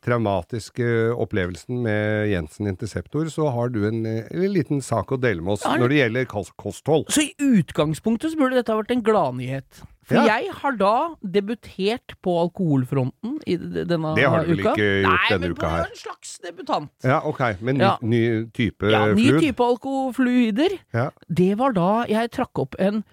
[0.00, 0.86] traumatiske
[1.20, 5.64] opplevelsen med Jensen Interceptor, så har du en, en liten sak å dele med oss
[5.66, 5.74] Ja.
[5.76, 6.24] når det gjelder
[6.56, 7.04] kosthold.
[7.12, 9.82] Så i utgangspunktet så burde dette ha vært en gladnyhet.
[10.08, 10.38] For Ja.
[10.38, 10.94] jeg har da
[11.24, 14.16] debutert på alkoholfronten i denne uka.
[14.16, 16.90] Det har du vel ikke gjort Nei, denne men på en slags debutant.
[17.04, 17.40] Ja, ok.
[17.60, 17.98] Men ny, Ja.
[18.00, 18.22] ny
[18.56, 19.40] type Ja, ny fluid?
[19.42, 20.78] type alkofluider.
[20.92, 21.10] Ja.
[21.28, 23.04] Det var da jeg trakk opp en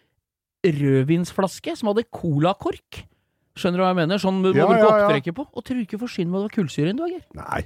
[0.66, 3.06] rødvinsflaske som hadde colakork.
[3.60, 4.22] Skjønner du hva jeg mener?
[4.24, 4.90] Sånn må Ja, ja, ja, ja.
[5.06, 5.46] opptrekker på.
[5.52, 7.24] Og tror du ikke forsyne med at det var kullsyre i, du, Geir?
[7.36, 7.62] Nei.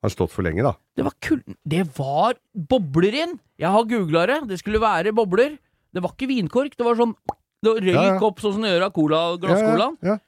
[0.00, 0.72] Har stått for lenge, da.
[0.96, 1.42] Det var kull...
[1.68, 3.34] Det var bobler inn!
[3.60, 4.38] Jeg har googla det.
[4.48, 5.58] Det skulle være bobler.
[5.92, 6.76] Det var ikke vinkork.
[6.78, 7.12] Det var sånn
[7.60, 8.18] Det røyk Ja, ja.
[8.24, 9.98] opp sånn som det gjør av cola, glasscolaen.
[10.00, 10.18] Ja, ja,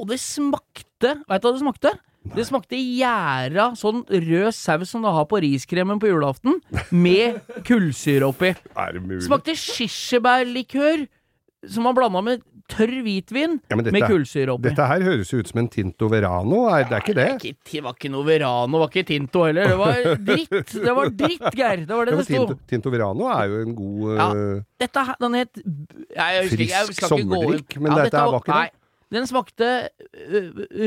[0.00, 1.92] Og det smakte Veit du hva det smakte?
[2.34, 6.58] Det smakte gjæra sånn rød saus som du har på riskremen på julaften,
[6.92, 8.50] med kullsyre oppi.
[8.76, 9.22] Er det mulig?
[9.24, 11.06] Smakte kirsebærlikør
[11.72, 14.68] som var blanda med tørr hvitvin Ja, dette- med kullsyre oppi.
[14.68, 17.26] Dette her høres ut som en Tinto Verano, er det er ikke det?
[17.40, 19.68] Det, ikke, det var ikke noe Verano, det var ikke Tinto heller.
[19.72, 20.74] Det var dritt.
[20.74, 21.84] Det var dritt, Geir.
[21.86, 22.34] Det var det Ja, det sto.
[22.46, 24.28] Tinto, Tinto Verano er jo en god Ja.
[24.34, 28.77] øh, Dette, den het jeg, jeg, jeg Frisk sommerdrikk, men dette her var ikke det.
[29.14, 29.88] Den smakte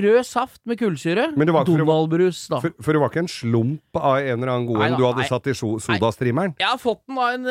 [0.06, 1.32] rød saft med kullsyre.
[1.36, 2.60] Donald-brus, da.
[2.62, 5.24] for, for det var ikke en slump av en eller annen god en du hadde
[5.24, 5.30] nei.
[5.30, 6.54] satt i so sodastreameren?
[6.62, 7.48] Jeg har fått den av en,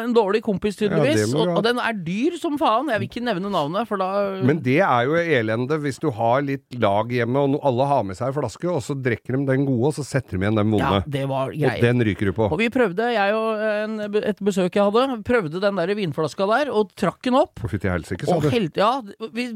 [0.00, 1.26] en dårlig kompis, tydeligvis.
[1.28, 2.88] Ja, og, og den er dyr som faen.
[2.92, 4.08] Jeg vil ikke nevne navnet, for da
[4.48, 8.18] Men det er jo elende hvis du har litt lag hjemme, og alle har med
[8.18, 10.72] seg en flaske, og så drikker de den gode, og så setter de igjen den
[10.78, 11.02] Ja, vonde.
[11.18, 12.48] det var og den ryker du på.
[12.48, 16.72] Og vi prøvde, jeg og en, et besøk jeg hadde, prøvde den der vinflaska der,
[16.72, 17.60] og trakk den opp.
[17.60, 18.50] Å, Fytti helsike, sa Og du.
[18.54, 18.94] helt, ja,
[19.36, 19.50] vi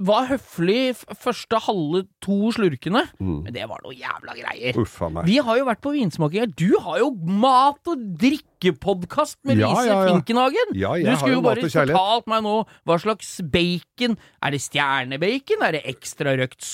[0.00, 3.42] var høflig første halve to slurkene, Mm.
[3.44, 4.76] men det var noe jævla greier.
[4.78, 5.26] Uffa meg.
[5.26, 6.54] Vi har jo vært på vinsmaking.
[6.54, 7.98] Du har jo mat- og
[8.58, 10.12] drikkepodkast med Lise ja, ja.
[10.12, 10.72] Finkenhagen!
[10.74, 12.54] Ja, jeg du skulle jo bare fortalt meg nå
[12.86, 14.16] hva slags bacon.
[14.42, 15.62] Er det stjernebacon?
[15.66, 16.64] Er det ekstra røkt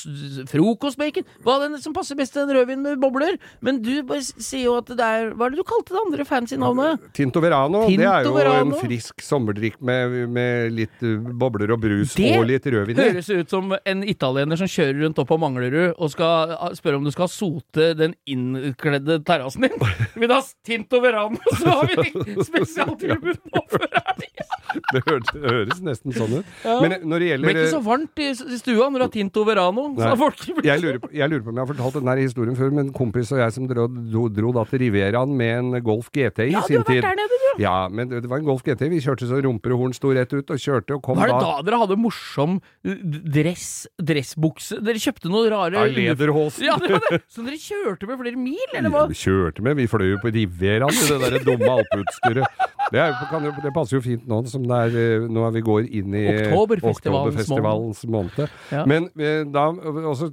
[0.51, 1.27] frokostbacon?
[1.45, 3.39] Hva er det som passer best til en rødvin med bobler?
[3.65, 6.27] Men du bare sier jo at det er Hva er det du kalte det andre
[6.29, 7.05] fancy navnet?
[7.17, 8.79] Tinto Verano, det er jo Verano.
[8.79, 13.09] en frisk sommerdrikk med, med litt uh, bobler og brus Det og litt rødvin i.
[13.15, 17.07] Høres ut som en italiener som kjører rundt opp på Manglerud og skal spørre om
[17.07, 19.79] du skal sote den innkledde terrassen din.
[20.25, 24.49] Du ha Tinto Verano, så har vi spesialtilbud nå før helga!
[24.95, 26.47] Det høres, nesten sånn ut.
[26.65, 26.75] Ja.
[26.83, 29.45] Men når det Det blir ikke så varmt i, i stua når du har Tinto
[29.47, 29.85] Verano.
[29.95, 30.09] Nei.
[30.09, 32.73] Så folk jeg lurer, på, jeg lurer på om jeg har fortalt denne historien før,
[32.75, 36.49] men kompis og jeg som dro, dro, dro da til Rivieraen med en Golf GT
[36.49, 37.03] i Ja, du sin har vært tid.
[37.07, 37.63] der nede, du.
[37.63, 38.83] Ja, men det var en Golf GT.
[38.91, 41.39] Vi kjørte så rumper og horn sto rett ut, og kjørte og kom Var det
[41.39, 42.97] da da dere hadde morsom uh,
[43.37, 43.69] dress,
[44.03, 44.81] dressbukse?
[44.85, 46.67] Dere kjøpte noen rare Ja, lederhosen.
[46.67, 47.21] Ja, det det.
[47.31, 49.05] Så dere kjørte med flere mil, eller hva?
[49.13, 52.65] Vi kjørte med, vi fløy jo på Rivieraen i det der dumme alpeutstyret.
[52.93, 55.87] Det, er, kan det passer jo fint nå som det er eh, Nå vi går
[55.89, 58.57] inn i Oktoberfestivalens Oktoberfestivalens måned.
[58.75, 58.85] Ja.
[58.89, 59.69] Men eh, da
[60.13, 60.31] også,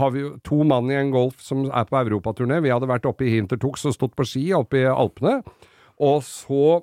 [0.00, 2.60] har vi jo to mann i en Golf som er på europaturné.
[2.64, 5.40] Vi hadde vært oppe i Hintertux og stått på ski oppe i Alpene.
[6.02, 6.82] Og så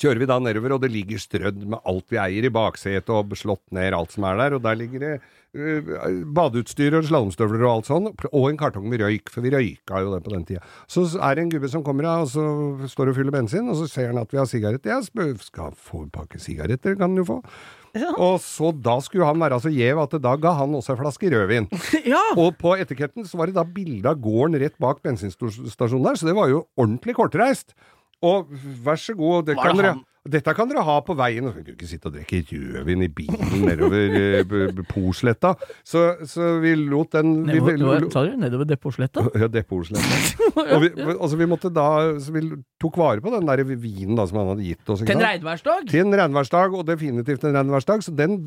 [0.00, 3.34] kjører vi da nedover, og det ligger strødd med alt vi eier i baksetet, og
[3.38, 7.72] slått ned alt som er der, og der ligger det uh, badeutstyr og slalåmstøvler og
[7.72, 10.62] alt sånn, og en kartong med røyk, for vi røyka jo det på den tida.
[10.90, 13.80] Så er det en gubbe som kommer av, og så står og fyller bensin, og
[13.80, 14.94] så ser han at vi har sigaretter.
[14.94, 15.00] Ja,
[15.42, 17.40] skal få en pakke sigaretter, kan han jo få.
[18.20, 21.32] Og så da skulle han være så gjev at da ga han også en flaske
[21.32, 21.68] rødvin.
[22.12, 22.20] Ja!
[22.38, 26.28] Og på etiketten så var det da bilde av gården rett bak bensinstasjonen der, så
[26.28, 27.74] det var jo ordentlig kortreist.
[28.24, 28.52] Og
[28.84, 29.96] vær så god, det kan dere,
[30.26, 31.46] dette kan dere ha på veien.
[31.46, 35.52] Du kan ikke sitte og drikke rødvin i bilen nedover eh, Posletta.
[35.86, 39.26] Så, så vi lot den vi, vi, Nedover, sa du nedover Depotsletta?
[39.42, 40.20] ja, Depotsletta.
[40.64, 41.86] Og vi, altså vi måtte da
[42.22, 42.42] så Vi
[42.82, 45.02] tok vare på den der vinen da som han hadde gitt oss.
[45.04, 45.30] ikke Til en sant?
[45.30, 45.88] regnværsdag?
[45.92, 48.06] Til en regnværsdag, og definitivt en regnværsdag.
[48.06, 48.38] Så den,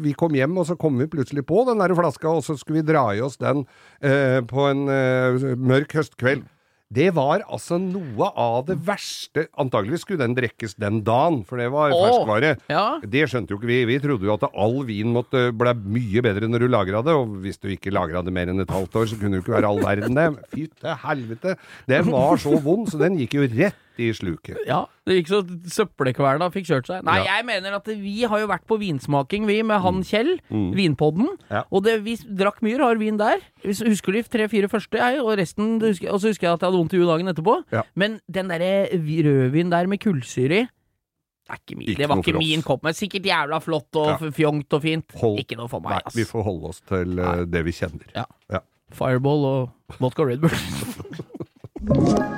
[0.00, 2.80] vi kom hjem, og så kom vi plutselig på den der flaska, og så skulle
[2.80, 3.66] vi dra i oss den
[4.00, 6.46] eh, på en eh, mørk høstkveld.
[6.88, 11.66] Det var altså noe av det verste Antageligvis skulle den drikkes den dagen, for det
[11.74, 12.54] var Åh, ferskvare.
[12.72, 12.84] ja.
[13.04, 13.76] Det skjønte jo ikke vi.
[13.90, 17.34] Vi trodde jo at all vin måtte ble mye bedre når du lagra det, og
[17.44, 19.56] hvis du ikke lagra det mer enn et halvt år, så kunne det jo ikke
[19.58, 20.48] være all verden, det.
[20.54, 21.58] Fy til helvete.
[21.92, 24.56] Den var så vond, så den gikk jo rett i sluket.
[24.68, 25.40] Ja, det gikk så
[25.74, 27.02] søppelkverna fikk kjørt seg.
[27.06, 30.36] Nei, jeg mener at vi har jo vært på vinsmaking, vi, med han Kjell.
[30.50, 31.28] Vinpodden.
[31.50, 31.64] Ja.
[31.74, 33.42] Og det, vi drakk mye rar vin der.
[33.66, 36.78] Husker de tre-fire første, jeg, og resten husker, Og så husker jeg at jeg hadde
[36.82, 37.58] vondt i huet dagen etterpå.
[37.74, 37.82] Ja.
[37.98, 40.66] Men den derre rødvin der med kullsyre i
[41.48, 44.30] er ikke det var ikke min kopp, men sikkert jævla flott og Ja.
[44.36, 45.14] fjongt og fint.
[45.16, 48.04] Hold- Ikke noe for meg, Nei, vi får holde oss til eh, det vi kjenner.
[48.14, 48.26] Ja.
[48.52, 48.60] Ja.
[48.92, 50.52] Fireball og vodka Red Bull.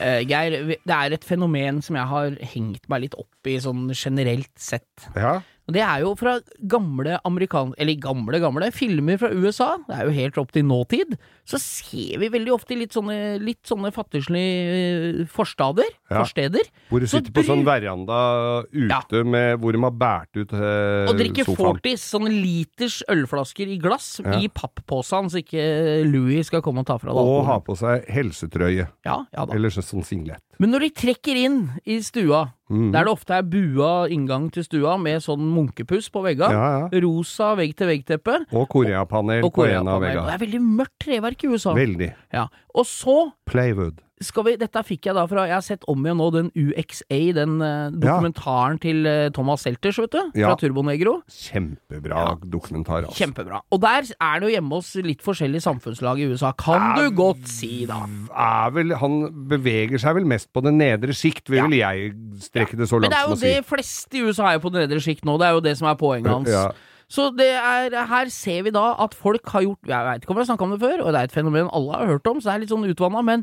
[0.00, 3.90] Eh, Geir, det er et fenomen som jeg har hengt meg litt opp i sånn
[3.92, 5.08] generelt sett.
[5.14, 5.40] Ja.
[5.70, 6.32] Og det er jo fra
[6.66, 7.70] gamle amerikan...
[7.78, 9.76] Eller gamle, gamle filmer fra USA.
[9.86, 11.12] Det er jo helt opp til nåtid.
[11.46, 15.86] Så ser vi veldig ofte litt sånne, litt sånne fattigslige eh, forstader.
[16.10, 16.24] Ja.
[16.24, 16.66] Forsteder.
[16.90, 18.18] Hvor du Så sitter på sånn veranda
[18.66, 21.54] ute med, hvor de har båret ut eh, Og drikker.
[21.54, 24.40] Fortis, sånne liters ølflasker i glass Ja.
[24.42, 25.62] i pappposen, så ikke
[26.10, 28.90] Louis skal komme og ta fra deg Og ha på seg helsetrøye.
[29.06, 29.54] Ja, ja da.
[29.54, 30.42] Eller sånn singlet.
[30.58, 32.92] Men når de trekker inn i stua, Mm.
[32.94, 37.00] der det ofte er bua inngang til stua med sånn munkepuss på veggene, Ja, ja.
[37.02, 40.26] rosa vegg-til-vegg-teppe Og Koreapanel og på en av vegga veggene.
[40.26, 41.74] Det er veldig mørkt treverk i USA.
[41.74, 42.12] Veldig.
[42.32, 42.46] Ja.
[42.74, 43.98] Og så Playwood.
[44.20, 47.18] Skal vi, dette fikk jeg da fra Jeg har sett om igjen nå den UXA,
[47.38, 50.20] den uh, dokumentaren til uh, Thomas Selters, vet du.
[50.38, 50.50] Ja.
[50.50, 51.14] Fra Turbonegro.
[51.32, 53.16] Kjempebra dokumentar, altså.
[53.16, 53.62] Kjempebra.
[53.72, 57.48] Og der er det jo hjemme hos litt forskjellige samfunnslag i USA, kan du godt
[57.50, 58.02] si, da.
[58.30, 59.18] Er vel, han
[59.50, 61.90] beveger seg vel mest på det nedre sikt, vil Ja.
[61.92, 62.12] jeg
[62.44, 63.54] strekke det så Men langt det er som jo å si.
[63.56, 65.76] det fleste i USA er jo på det nedre sikt nå, det er jo det
[65.80, 66.48] som er poenget hans.
[66.52, 66.68] Ja.
[67.10, 70.38] Så det er, her ser vi da at folk har gjort Jeg veit ikke om
[70.38, 72.38] vi har snakka om det før, og det er et fenomen alle har hørt om,
[72.38, 73.42] så det er litt sånn utvanna, men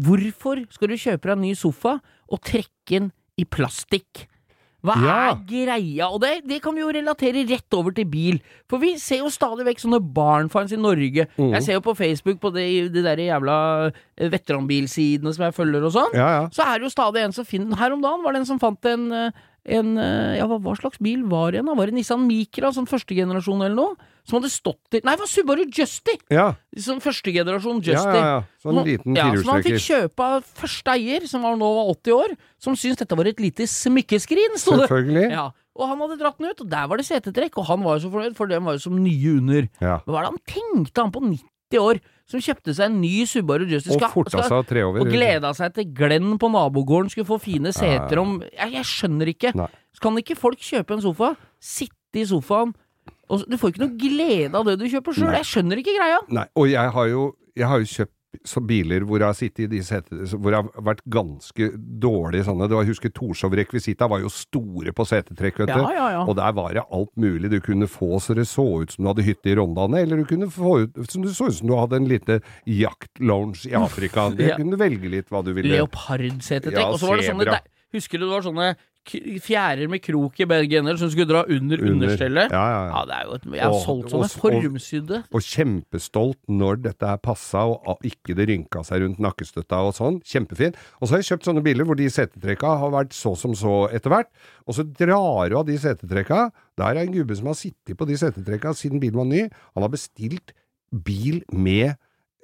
[0.00, 4.26] hvorfor skal du kjøpe deg en ny sofa og trekke den i plastikk?
[4.86, 5.14] Hva Ja.
[5.32, 6.06] er greia?
[6.14, 8.36] Og det, det kan vi jo relatere rett over til bil.
[8.70, 11.24] For vi ser jo stadig vekk sånne barnfans i Norge.
[11.40, 11.48] Mm.
[11.56, 13.56] Jeg ser jo på Facebook på de, de der jævla
[13.90, 16.14] eh, veteranbilsidene som jeg følger og sånn.
[16.14, 16.44] Ja, ja.
[16.54, 18.60] Så er det jo stadig en som finner Her om dagen var det en som
[18.62, 19.30] fant en, eh,
[19.66, 21.70] en eh, Ja, hva, slags bil var det igjen?
[21.78, 24.12] Var det Nissan Micra, sånn førstegenerasjon eller noe?
[24.26, 26.16] Som hadde stått i Nei, det var Subaru Justy!
[26.34, 26.48] Ja,
[26.86, 28.16] Sånn førstegenerasjon Justy.
[28.16, 28.32] ja, ja.
[28.36, 28.40] ja.
[28.62, 29.36] Sånn liten firehjulstrekker.
[29.38, 32.78] ja, Som han fikk kjøpe av første eier, som var nå var 80 år, som
[32.78, 34.88] syntes dette var et lite smykkeskrin, sto det.
[34.88, 35.28] Selvfølgelig.
[35.36, 35.46] Ja.
[35.76, 38.06] Og han hadde dratt den ut, og der var det setetrekk, og han var jo
[38.06, 39.66] så fornøyd, for den var jo som nye under.
[39.76, 39.98] Ja.
[40.06, 43.26] Men hva er det han tenkte, han på 90 år, som kjøpte seg en ny
[43.28, 43.96] Subaru Justice.
[43.96, 45.04] Og forta seg tre over.
[45.04, 49.30] og gleda seg til Glenn på nabogården skulle få fine seter om Jeg, jeg skjønner
[49.30, 49.54] ikke.
[49.58, 49.68] Nei.
[49.94, 52.74] Så kan ikke folk kjøpe en sofa, sitte i sofaen
[53.26, 55.32] og Du får ikke noe glede av det du kjøper sjøl.
[55.34, 56.20] Jeg skjønner ikke greia.
[56.30, 57.24] Nei, og jeg har jo,
[57.58, 58.12] jeg har jo kjøpt
[58.44, 61.68] så biler hvor jeg har sittet i de setene Hvor jeg har vært ganske
[62.02, 62.68] dårlig sånne.
[62.68, 65.80] Du jeg husker Torshov Rekvisita var jo store på setetrekk, vet du.
[65.80, 66.24] Ja, ja, ja.
[66.26, 69.12] Og der var det alt mulig du kunne få så det så ut som du
[69.12, 71.76] hadde hytte i Rondane, eller du kunne få ut som det så ut som du
[71.78, 74.28] hadde en liten jaktlounge i Afrika.
[74.36, 75.72] Det kunne du velge litt hva du ville.
[75.78, 76.92] Leopardsetetrekk.
[76.92, 77.62] Og så var det sånne.
[77.96, 78.70] Husker du det var sånne
[79.06, 81.92] fjærer med krok i begge ender som skulle dra under, Under.
[81.94, 82.50] understellet?
[82.50, 83.04] Ja, ja, ja.
[83.06, 85.24] det er jo et Jeg har Og- solgt og- sånne formsydde.
[85.32, 90.20] Og kjempestolt når dette er passa, og ikke det rynka seg rundt nakkestøtta og sånn.
[90.24, 90.74] Kjempefin.
[91.00, 93.88] Og så har jeg kjøpt sånne biler hvor de setetrekka har vært så som så
[93.92, 94.28] etter hvert.
[94.66, 96.50] Og så drar du av de setetrekka.
[96.76, 99.48] Der er en gubbe som har sittet på de setetrekka siden bilen var ny.
[99.74, 100.52] Han har bestilt
[100.92, 101.96] bil med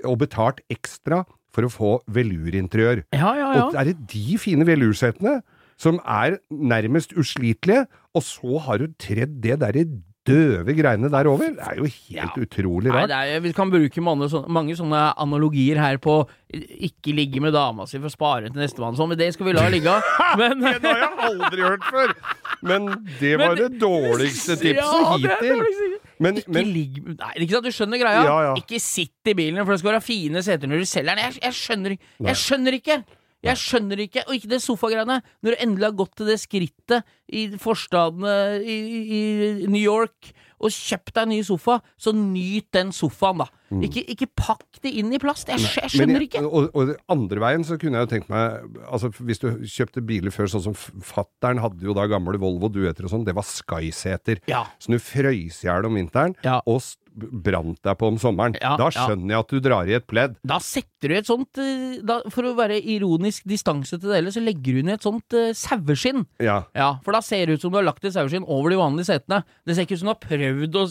[0.04, 3.04] og betalt ekstra for å få velurinteriør.
[3.12, 3.66] Ja, ja, ja.
[3.68, 5.42] Og er det de fine velursetene
[5.82, 9.84] som er nærmest uslitelige, og så har du tredd det derre
[10.22, 11.48] døve greiene der over.
[11.56, 13.10] Det er jo helt utrolig Nei, rart.
[13.10, 16.20] det er, vi kan bruke mange sånne, mange sånne analogier her på
[16.54, 19.54] ikke ligge med dama si for å spare til nestemann, sånn, men det skal vi
[19.56, 19.96] la ligge.
[20.38, 22.12] Men Det har jeg aldri hørt før!
[22.62, 22.86] Men
[23.18, 25.56] det var Men- det dårligste tipset Ja, hittil.
[25.58, 25.88] dårligste.
[26.22, 28.22] Men, Ikke men ligg Nei, ikke sant, du skjønner greia?
[28.22, 28.52] Ja, ja.
[28.62, 31.24] Ikke sitt i bilen, for det skal være fine seter når du selger den.
[31.32, 31.96] Jeg, jeg skjønner.
[32.28, 33.00] Jeg skjønner ikke.
[33.42, 35.20] Jeg skjønner ikke, og ikke det sofagreiene.
[35.42, 38.76] Når du endelig har gått til det skrittet i forstadene i,
[39.18, 39.20] i,
[39.64, 40.30] i New York
[40.62, 43.48] og kjøpt deg en ny sofa, så nyt den sofaen, da.
[43.82, 45.48] Ikke, ikke pakk det inn i plast.
[45.50, 45.90] Jeg, jeg Mm.
[45.90, 46.42] Skjønner jeg- ikke.
[46.46, 50.30] Og, og andre veien så kunne jeg jo tenkt meg Altså Hvis du kjøpte biler
[50.30, 54.38] før, sånn som fattern hadde jo da gamle Volvo Duetter og sånn, det var Skyseter.
[54.46, 54.66] Ja.
[54.78, 56.60] Så du frøys i hjel om vinteren Ja.
[56.66, 56.78] og
[57.14, 58.56] brant deg på om sommeren.
[58.60, 59.06] Ja, da ja.
[59.06, 60.36] skjønner jeg at du drar i et pledd.
[60.48, 64.34] Da setter du et sånt eh, da, For å være ironisk distanse til det hele,
[64.34, 66.24] så legger du ned et sånt uh, saueskinn.
[66.42, 66.62] Ja.
[66.78, 69.10] Ja, for da ser det ut som du har lagt et saueskinn over de vanlige
[69.12, 69.42] setene.
[69.66, 70.86] Det ser ikke ut som du har prøvd å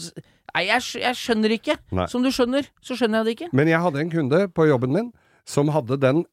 [0.52, 1.78] Nei, jeg, jeg skjønner ikke.
[1.96, 2.04] Nei.
[2.12, 3.46] Som du skjønner, så skjønner jeg det ikke.
[3.56, 5.06] Men jeg hadde en kunde på jobben min
[5.48, 6.24] som hadde den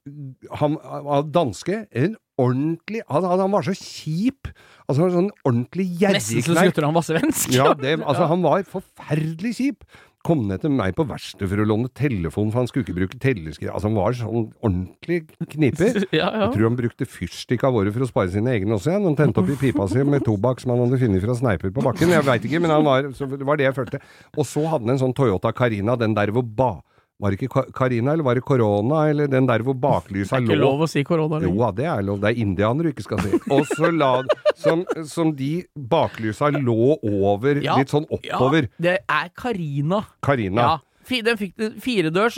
[0.59, 1.85] Han var danske.
[1.91, 4.51] En ordentlig Han, han, han var så kjip.
[4.89, 7.51] Altså en sånn ordentlig Nesten så slutter han var svensk.
[7.53, 9.83] Ja, det, altså, han var forferdelig kjip.
[10.27, 13.19] Kom ned til meg på verkstedet for å låne telefon, for han skulle ikke bruke
[13.23, 13.69] tellerskriv.
[13.71, 15.21] Altså, han var sånn ordentlig
[15.53, 16.01] kniper.
[16.11, 16.41] ja, ja.
[16.43, 19.07] Jeg tror han brukte fyrstikk av året for å spare sine egne også, igjen.
[19.07, 21.85] Han tente opp i pipa si med tobakk som han hadde funnet fra sneiper på
[21.85, 22.11] bakken.
[22.17, 24.03] Jeg veit ikke, men han var, det var det jeg følte.
[24.35, 26.73] Og så hadde han en sånn Toyota Carina, den der hvor ba...
[27.19, 30.45] Var det ikke Karina, eller var det korona, eller den der hvor baklysa lå?
[30.47, 32.21] Det er ikke lå lov å si korona jo da, det er lov.
[32.23, 33.39] Det er indianere du ikke skal si.
[33.51, 34.11] Og så la
[34.55, 38.69] som, som de baklysa lå over, Ja, litt sånn oppover.
[38.69, 40.05] Ja, det er Karina.
[40.23, 40.61] Karina.
[40.69, 40.77] Ja.
[41.09, 42.35] Den fikk firedørs,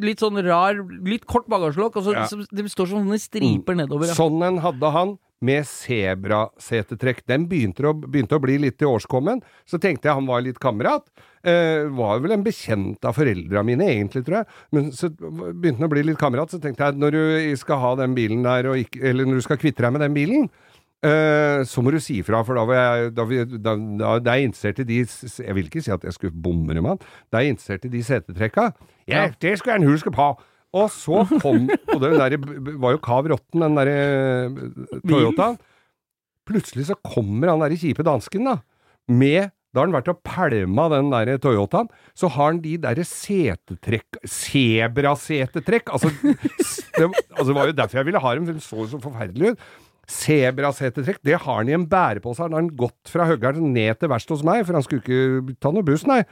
[0.00, 2.26] litt sånn rar, litt kort bagasjelokk, og så Ja.
[2.50, 4.08] det står sånne striper nedover.
[4.08, 4.16] Ja.
[4.16, 7.24] Sånn en hadde han, med sebrasetetrekk.
[7.28, 9.42] Den begynte å, begynte å bli litt i årskommen.
[9.68, 11.08] Så tenkte jeg han var litt kamerat.
[11.46, 14.48] Eh, var vel en bekjent av foreldra mine, egentlig, tror jeg.
[14.74, 17.92] Men så begynte han å bli litt kamerat, så tenkte jeg når du skal ha
[18.00, 20.48] den bilen der, og ikke, eller når du skal kvitte deg med den bilen,
[21.06, 24.42] eh, så må du si ifra, for da, var jeg, da, da, da, da er
[24.42, 27.38] jeg interessert i de Jeg vil ikke si at jeg skulle bomre med han, da
[27.38, 28.70] er jeg interessert i de setetrekka.
[29.06, 30.32] Ja, det skulle jeg huske på!
[30.76, 32.36] Og så kom Og den der
[32.76, 35.58] var jo Kav Rotten, den derre Toyotaen.
[36.46, 38.60] Plutselig så kommer han derre kjipe dansken, da,
[39.10, 41.90] med da har han vært og pælma den der Toyotaen.
[42.16, 45.90] Så har han de derre setetrekk Sebrasetetrekk!
[45.92, 49.00] Altså, det, altså, det var jo derfor jeg ville ha dem, for de så så
[49.02, 49.66] forferdelig ut.
[50.06, 52.46] Sebrasetetrekk, det har han i en bærepose.
[52.46, 55.58] Han har han gått fra Høgger'n ned til verkstedet hos meg, for han skulle ikke
[55.60, 56.22] ta noe buss, nei.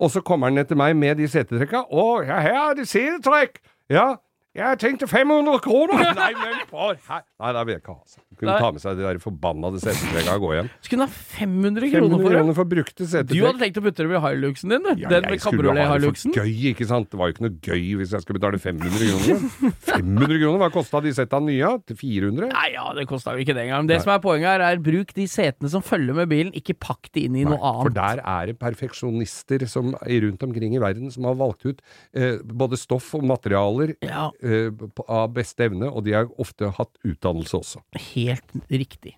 [0.00, 1.84] Og så kommer han ned til meg med de setetrekka.
[1.90, 3.60] Å, ja, her er det setetrekk!
[3.90, 4.22] Ja,
[4.54, 6.04] jeg tenkte 500 kroner!
[6.20, 8.00] Nei, men for her Nei, det vil jeg ikke ha.
[8.04, 8.20] altså.
[8.34, 8.60] Kunne Nei.
[8.62, 10.68] ta med seg de der forbannede setetrekka og gå hjem.
[10.82, 12.38] Skulle hun ha 500 kroner 500 for det.
[12.38, 15.02] kroner for brukte Du hadde tenkt å putte dem i highluxen din, du.
[15.04, 16.34] Ja, Den med kabriolet-highluxen.
[16.34, 17.10] gøy, ikke sant?
[17.12, 19.74] Det var jo ikke noe gøy hvis jeg skulle betale 500 kroner.
[19.90, 21.70] 500 kroner, hva kosta de setta nye?
[21.90, 22.50] Til 400?
[22.54, 23.88] Nei, ja, det kosta jo ikke det engang.
[23.90, 27.10] Det som er poenget her, er bruk de setene som følger med bilen, ikke pakk
[27.14, 27.82] de inn i noe annet.
[27.86, 31.82] For der er det perfeksjonister som, rundt omkring i verden som har valgt ut
[32.14, 36.68] eh, både stoff og materialer Ja, eh, på- av beste evne, og de har ofte
[36.76, 37.80] hatt utdannelse også.
[38.14, 39.16] helt riktig.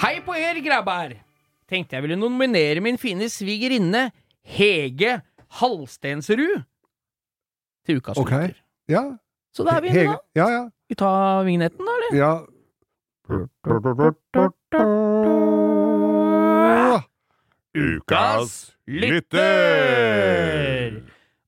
[0.00, 1.12] Hei på er, grabbar!
[1.70, 4.08] Tenkte jeg ville nominere min fine svigerinne
[4.42, 5.20] Hege
[5.60, 6.64] Halstensrud
[7.86, 8.30] til ukas Ok.
[8.32, 8.54] lytter.
[8.90, 9.04] Ja.
[9.54, 10.18] Så da er vi inne, da.
[10.34, 10.62] Ja, ja.
[10.90, 12.18] Vi tar vignetten, da, eller?
[12.18, 12.32] ja.
[17.74, 18.72] Ukas
[19.70, 21.00] lytter!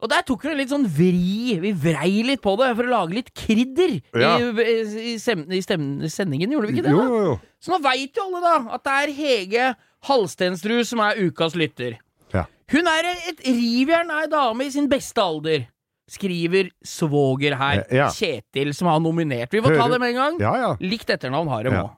[0.03, 1.61] Og der tok vi en litt sånn vri.
[1.63, 4.33] Vi vrei litt på det for å lage litt krydder Ja.
[4.43, 4.75] i,
[5.13, 6.95] i, sem, i stem, sendingen, gjorde vi ikke det?
[6.97, 7.07] Jo, da?
[7.07, 7.37] jo, jo.
[7.63, 9.69] Så nå veit jo alle da at det er Hege
[10.09, 12.01] Halstensrud som er ukas lytter.
[12.35, 12.49] Ja.
[12.75, 15.69] Hun er et rivjern av ei dame i sin beste alder.
[16.11, 17.85] Skriver svoger her.
[17.95, 18.09] Ja.
[18.13, 19.55] Kjetil, som har nominert.
[19.55, 20.41] Vi får ta det med en gang.
[20.43, 20.73] Ja, ja.
[20.83, 21.85] Likt etternavn har de Ja.
[21.87, 21.95] òg.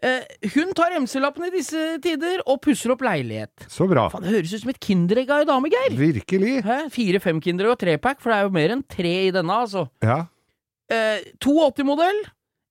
[0.00, 0.24] Eh,
[0.54, 3.66] hun tar MC-lappen i disse tider og pusser opp leilighet.
[3.68, 4.06] Så bra.
[4.08, 5.96] Fan, Det høres ut som et Kinderegg av ei dame, Geir.
[5.98, 6.52] Virkelig.
[6.94, 9.88] Fire-fem Kinderegg og trepack, for det er jo mer enn tre i denne, altså.
[10.00, 10.22] Ja.
[10.90, 12.22] Eh, 280-modell,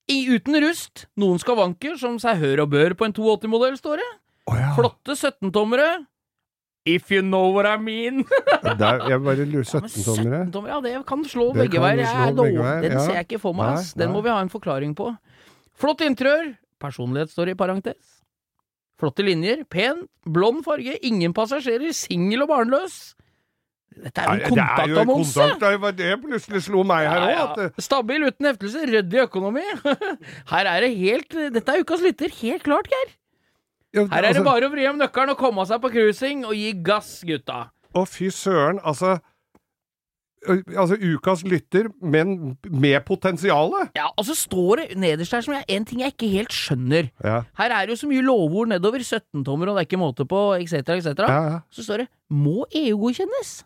[0.09, 1.05] uten rust.
[1.21, 4.07] Noen skavanker, som seg hør og bør på en 280-modell, står det.
[4.49, 4.71] Oh, ja.
[4.73, 6.07] Flotte 17-tommere.
[6.89, 8.23] If you know what I mean.
[8.63, 10.47] Der, jeg bare lurer 17-tommere.
[10.47, 12.01] 17-tommer, ja, det kan slå Det begge veier.
[12.09, 12.57] Er Den
[12.97, 13.03] ja.
[13.05, 13.93] ser jeg ikke for meg, ass.
[13.93, 15.11] Den må vi ha en forklaring på.
[15.77, 16.55] Flott interiør.
[16.80, 18.17] Personlighet står i parentes.
[18.99, 19.63] Flotte linjer.
[19.71, 20.97] Pen, blond farge.
[21.07, 21.91] Ingen passasjerer.
[21.95, 22.97] Singel og barnløs.
[23.99, 25.39] Dette er jo en Det jo en kontaktannonse!
[25.39, 27.63] kontakt, det var det plutselig slo meg her òg, Ja, ja.
[27.65, 29.63] eh, Stabil uten heftelse, ryddig økonomi.
[30.53, 33.09] Her er det helt Dette er ukas lytter, helt klart, Geir.
[33.97, 36.53] Her er det altså, bare å vri om nøkkelen og komme seg på cruising og
[36.55, 37.63] gi gass, gutta.
[37.97, 39.17] Å, fy søren, altså
[40.48, 43.92] Altså, ukas lytter, men med potensialet!
[43.98, 47.10] Ja, og så står det nederst her som jeg, en ting jeg ikke helt skjønner.
[47.24, 50.28] Ja, Her er det jo så mye lovord nedover, 17-tommer og det er ikke måte
[50.30, 51.26] på, etc., etc.
[51.28, 51.60] ja, ja.
[51.70, 53.64] Så står det 'må EU-godkjennes'.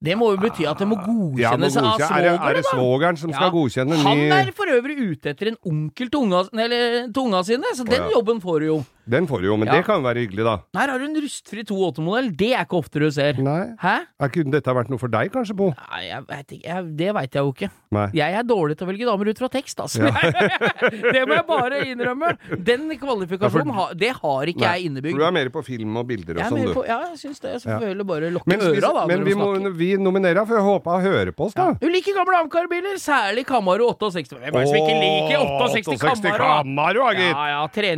[0.00, 2.14] Det må jo bety at det må Ja, må godkjennes av svogeren.
[2.16, 5.50] Er det, er det svogeren som skal godkjenne godkjenne Han er for øvrig ute etter
[5.52, 8.08] en onkel til unga, eller, til unga sine, så den ja.
[8.14, 8.78] jobben får du jo.
[9.10, 9.74] Den får du jo, men Ja.
[9.76, 10.56] det kan være hyggelig, da.
[10.78, 13.34] Her har du en rustfri 2.8-modell, det er ikke ofte du ser.
[13.42, 13.74] Nei.
[13.82, 13.96] Hæ?
[14.20, 15.70] Er kunne dette vært noe for deg, kanskje, Bo?
[15.74, 17.70] Nei, jeg vet ikke, jeg, det veit jeg jo ikke.
[17.90, 18.06] Nei.
[18.14, 20.00] Jeg er dårlig til å velge damer ut fra tekst, altså.
[21.14, 22.30] det må jeg bare innrømme.
[22.64, 25.16] Den kvalifikasjonen, har- det har ikke Nei, jeg innebygd.
[25.16, 26.74] For du er mer på film og bilder og sånn, du.
[26.74, 27.54] på, ja, jeg syns det.
[27.62, 27.78] Så Ja.
[27.82, 29.06] får bare lukke Men, øra, da.
[29.10, 31.74] men vi, må, vi nominerer for jeg håper hun hører på oss, da.
[31.80, 34.38] Hun liker gamle Amcar-biler, særlig Camaro 68.
[34.38, 36.46] Hvem er det som ikke liker 68 Camaro?
[36.62, 37.34] Camaro, ja, gitt!
[37.34, 37.96] Ja, ja, tre-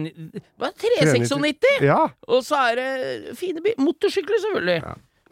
[0.59, 0.73] hva,
[1.07, 1.81] 396?
[1.87, 2.03] Ja.
[2.29, 3.75] Og så er det fine bil.
[3.79, 4.83] Motorsykler, selvfølgelig.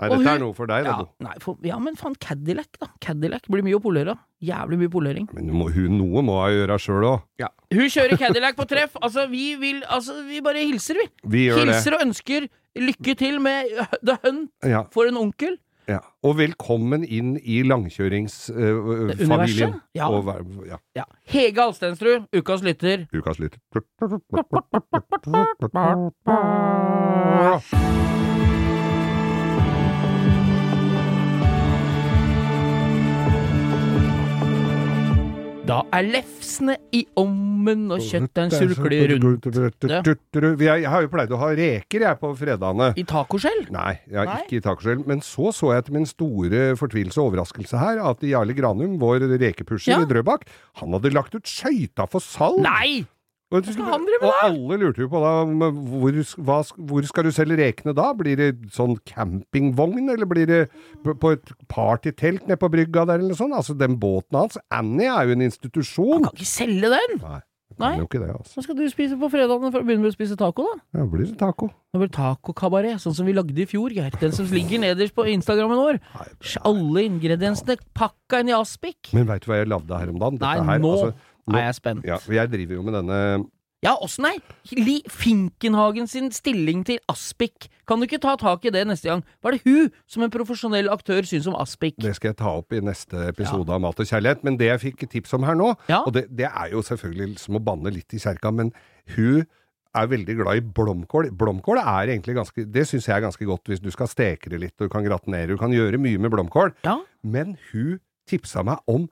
[0.01, 2.69] Nei, dette hun- er noe for deg, da, Ja, nei, for, ja, men faen, Cadillac,
[2.81, 2.87] da.
[3.05, 4.15] Cadillac blir mye å polere.
[4.43, 5.29] Jævlig mye polering.
[5.35, 7.49] Men må, hun, noe må hun gjøre sjøl òg.
[7.73, 8.97] Hun kjører Cadillac på treff.
[9.03, 11.09] Altså, vi vil Altså, vi bare hilser, vi.
[11.27, 11.75] Vi gjør det.
[11.75, 13.67] Hilser og ønsker lykke til med
[14.03, 15.59] The Hunt Ja, for en onkel.
[15.91, 15.99] Ja.
[16.27, 19.75] Og velkommen inn i langkjøringsfamilien.
[19.75, 20.09] Uh, Ja.
[20.69, 20.77] Ja.
[20.97, 21.05] Ja.
[21.31, 23.07] Hege Alstensrud, ukas lytter.
[23.15, 23.61] Ukas lytter.
[35.71, 39.47] Da er lefsene i ommen og kjøttet surkler rundt.
[40.65, 42.89] Jeg har jo pleid å ha reker, jeg, på fredagene.
[42.99, 43.63] I tacoskjell?
[43.75, 44.41] Nei, jeg Nei?
[44.43, 45.05] ikke i tacoskjell.
[45.07, 49.29] Men så så jeg til min store fortvilelse og overraskelse her at Jarle Granum, vår
[49.39, 50.03] rekepusher Ja.
[50.03, 50.49] i Drøbak,
[50.83, 52.63] han hadde lagt ut skøyta for salg.
[52.67, 53.05] Nei!
[53.51, 57.27] Og, skal han drive med og alle lurte jo på da hvor, hva, hvor skal
[57.27, 58.13] du selge rekene da?
[58.15, 60.61] Blir det sånn campingvogn, eller blir det
[61.03, 63.57] på, et partytelt nede på brygga der, eller sånn?
[63.57, 66.21] Altså, den båten hans, Annie, er jo en institusjon.
[66.21, 67.25] Han Kan ikke selge den!
[67.81, 68.07] Nei, Nei.
[68.13, 68.57] det, altså.
[68.59, 70.81] Hva skal du spise på fredagene for å begynne med å spise taco, da?
[70.99, 71.71] Ja, blir det taco.
[71.95, 74.15] Det blir tacokabaret, sånn som vi lagde i fjor, Geir.
[74.21, 76.01] Den som ligger nederst på Instagrammen vår.
[76.67, 79.13] Alle ingrediensene pakka inn i aspik.
[79.17, 80.41] Men veit du hva jeg lagde her om dagen?
[80.43, 82.05] Nei, her, nå altså, er jeg spent.
[82.07, 83.47] Ja, jeg driver jo med denne
[83.83, 84.37] Ja, åssen er
[84.77, 87.71] Li Finkenhagen sin stilling til aspik?
[87.89, 89.23] Kan du ikke ta tak i det neste gang?
[89.41, 91.97] Hva er det hun, som en profesjonell aktør, syns om aspik?
[91.97, 94.45] Det skal jeg ta opp i neste episode av Mat og kjærlighet.
[94.45, 96.03] Men det jeg fikk tips om her nå, Ja.
[96.05, 98.71] og det, det er jo selvfølgelig som å banne litt i kjerka, men
[99.17, 99.47] hun
[99.97, 101.31] er veldig glad i blomkål.
[101.35, 104.61] Blomkål er egentlig ganske Det syns jeg er ganske godt hvis du skal steke det
[104.61, 106.77] litt, og du kan gratinere, du kan gjøre mye med blomkål.
[106.85, 106.99] Ja?
[107.25, 107.97] Men hun
[108.29, 109.09] tipsa meg om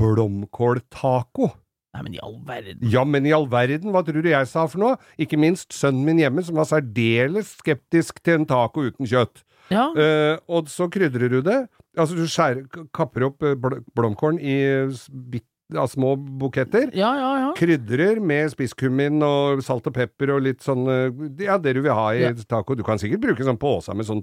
[0.00, 1.50] blomkåltaco.
[1.94, 2.78] Nei, men i all verden.
[2.92, 4.96] Ja, men i all verden, hva tror du jeg sa for noe?
[5.18, 9.42] Ikke minst sønnen min hjemme, som var særdeles skeptisk til en taco uten kjøtt.
[9.70, 11.60] Ja, Uh, og så krydrer du det.
[11.98, 12.64] Altså, du skjærer,
[12.94, 14.54] kapper opp eh, bl blomkålen i
[14.94, 16.88] s- bit, ja, små buketter.
[16.94, 17.28] ja, ja.
[17.44, 17.50] ja.
[17.58, 21.94] Krydrer med spisskummin og salt og pepper og litt sånn eh, Ja, det du vil
[21.94, 22.74] ha i taco.
[22.78, 24.22] Du kan sikkert bruke sånn pose med sånn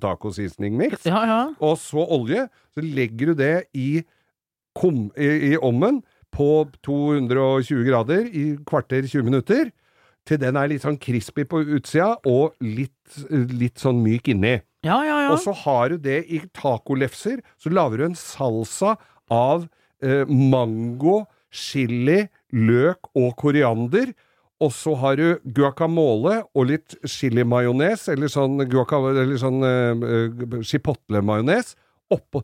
[1.28, 1.40] ja.
[1.64, 2.48] Og så olje.
[2.76, 4.04] Så legger du det i,
[4.76, 6.02] kom, i, i ovnen
[6.34, 9.72] på 220 grader i kvarter 20 minutter.
[10.28, 14.58] Til den er litt sånn crispy på utsida og litt, litt sånn myk inni.
[14.86, 15.32] ja, ja, ja.
[15.34, 17.40] Og så har du det i tacolefser.
[17.60, 18.98] Så lager du en salsa
[19.32, 19.68] av
[20.04, 24.12] eh, mango, chili, løk og koriander.
[24.64, 31.76] Og så har du guacamole og litt chilimajones, eller sånn, guacamole, eller sånn eh, chipotle-majones,
[32.14, 32.42] oppå.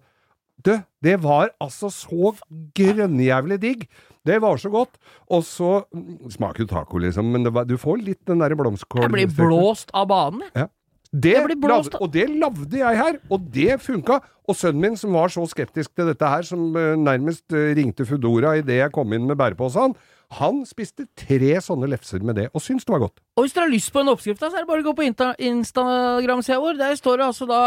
[0.64, 2.34] Du, det var altså så
[2.78, 3.88] grønnjævlig digg.
[4.24, 4.95] Det var så godt.
[5.28, 8.56] Og så mm, Smaker jo taco, liksom, men det var, du får litt den derre
[8.60, 9.04] blomskål...
[9.04, 10.72] Jeg blir blåst av banen, jeg.
[11.14, 14.18] Det Jeg blir og det lagde jeg her, og det funka.
[14.49, 18.06] Og sønnen min, som var så skeptisk til dette her, som eh, nærmest eh, ringte
[18.06, 19.93] Foodora idet jeg kom inn med bæreposen,
[20.39, 23.22] han spiste tre sånne lefser med det, og syntes det var godt.
[23.38, 25.06] Og hvis dere har lyst på en oppskrift, så er det bare å gå på
[25.06, 26.80] Instagram-sida vår.
[26.82, 27.62] Der står det altså da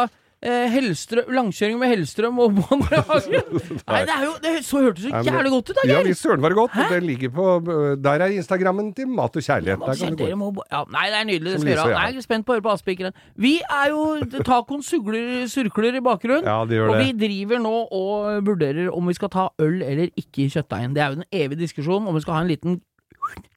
[0.70, 3.00] Hellstrøm, langkjøring med Hellstrøm og Bonde
[3.90, 6.08] Nei, det jo det, Så hørtes det så jævlig godt ut, da, Ja Geir!
[6.10, 6.76] visst søren var det godt.
[6.90, 9.84] Det ligger på eh, Der er Instagrammen til Mat og kjærlighet.
[9.86, 11.52] Der kan du gå ja, nei, det er nydelig.
[11.52, 12.00] Det skal gjøre.
[12.00, 12.16] jeg.
[12.16, 13.16] Er spent på å høre på Aspikeren.
[13.36, 14.02] Vi er jo
[14.46, 16.46] Tacoen sugler, surkler i bakgrunnen.
[16.46, 20.12] Ja, det gjør og vi driver nå og vurderer om vi skal ta øl eller
[20.18, 20.94] ikke i kjøttdeigen.
[20.96, 22.78] Det er jo den evige diskusjonen om vi skal ha en liten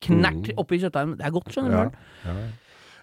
[0.05, 1.17] knert oppi kjøttdeigen.
[1.19, 2.01] Det er godt, skjønner du.
[2.25, 2.31] Mm.
[2.31, 2.39] Ja.
[2.39, 2.49] Ja.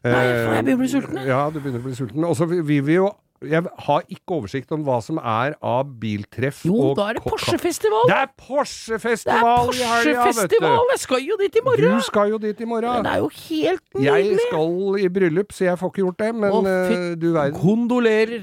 [0.06, 1.22] Nei, jeg begynner å bli Eh, sulten.
[1.26, 2.26] Ja, du begynner å bli sulten.
[2.28, 3.08] Og så vil vi jo
[3.50, 7.22] Jeg har ikke oversikt om hva som er av biltreff Jo, og da er det
[7.26, 8.04] Porsche-festival!
[8.10, 10.66] Det er Det Porsche-festival i helga, vet du!
[10.92, 11.96] Jeg skal jo dit i morgen!
[11.96, 13.06] Du skal jo dit i Det morgen.
[13.06, 16.62] er jo helt Jeg skal i bryllup, så jeg får ikke gjort det, men Å,
[16.66, 17.58] eh, du verden.
[17.60, 18.42] Kondolerer!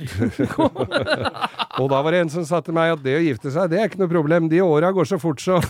[1.81, 3.79] Og da var det en som sa til meg at det å gifte seg, det
[3.81, 4.49] er ikke noe problem.
[4.51, 5.59] De åra går så fort, så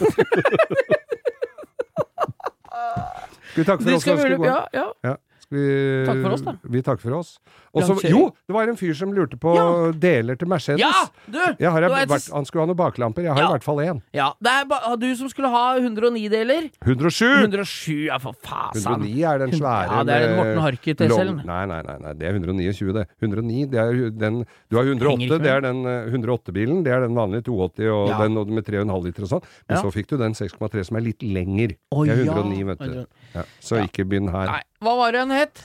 [3.53, 4.01] vi takke for oss?
[4.01, 4.61] skal Skal vi ja.
[4.73, 4.87] ja.
[5.05, 5.15] Ja.
[5.53, 5.63] Vi,
[6.07, 6.53] Takk for oss, da.
[6.73, 7.31] Vi takker for oss.
[7.73, 9.91] Også, jo, det var en fyr som lurte på Ja.
[9.93, 10.81] deler til Mercedes.
[10.81, 11.39] Ja, du!
[11.65, 13.23] Har, vært, han skulle ha noen baklamper.
[13.25, 13.47] Jeg har Ja.
[13.49, 14.01] i hvert fall én.
[14.13, 16.69] Ja, det er ba du som skulle ha 109-deler.
[16.85, 17.45] 107!
[17.47, 19.01] 107, ja for fasan.
[19.03, 21.45] 109 er den svære Ja, det er den Morten Harket long- SL-en.
[21.45, 23.07] Nei, nei, nei, nei, det er 129, det.
[23.21, 26.83] 109, det er den Du har 108, det er den eh, 108-bilen.
[26.83, 28.17] Det er den vanlige 280 og Ja.
[28.27, 29.43] den med 3,5 liter og sånn.
[29.69, 29.81] Men Ja.
[29.83, 31.75] så fikk du den 6,3 som er litt lenger.
[31.93, 32.33] Å, det er ja.
[32.33, 33.05] 109, vet du.
[33.33, 34.49] Ja, så ikke begynn her.
[34.51, 35.63] Nei, hva var det hun het?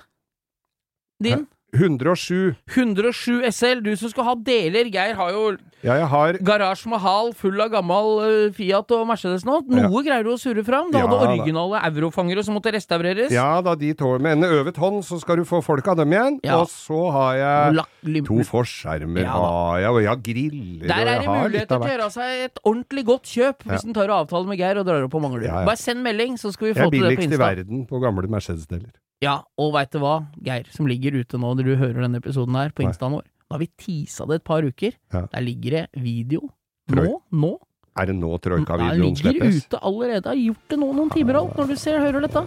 [1.24, 1.46] Din?
[1.76, 2.54] 107.
[2.72, 4.88] 107 SL, du som skal ha deler.
[4.92, 5.42] Geir har jo
[5.84, 9.60] Ja, jeg har garasje Mahal full av gammel eh, Fiat og Mercedes nå.
[9.68, 10.88] Noe greier du å surre fram.
[10.90, 13.30] Du Ja, hadde originale eurofangere som måtte restaureres.
[13.30, 16.16] Ja da, de tåler med en øvet hånd, så skal du få folk av dem
[16.16, 16.40] igjen.
[16.42, 16.58] Ja.
[16.62, 21.04] Og så har jeg to forskjermer, Ja har jeg, og jeg har griller, Der er
[21.20, 24.48] det mulighet muligheter til å gjøre seg et ordentlig godt kjøp hvis en tar avtale
[24.48, 25.46] med Geir og drar opp på Manglerud.
[25.46, 25.66] Ja, ja.
[25.68, 27.36] Bare send melding, så skal vi få til det på Insta.
[27.36, 28.90] Jeg er billigst i verden på gamle Mercedes-deler.
[29.24, 32.54] Ja, og veit du hva, Geir, som ligger ute nå når du hører denne episoden
[32.58, 33.24] her på instaen vår.
[33.48, 34.94] Da har vi teasa det et par uker.
[35.14, 35.24] Ja.
[35.32, 36.50] Der ligger det video.
[36.94, 37.54] Nå, nå.
[37.98, 40.30] Er det nå Troika-videoen ligger ute allerede.
[40.30, 42.44] Har gjort det nå noen timer alt, når du ser og hører dette.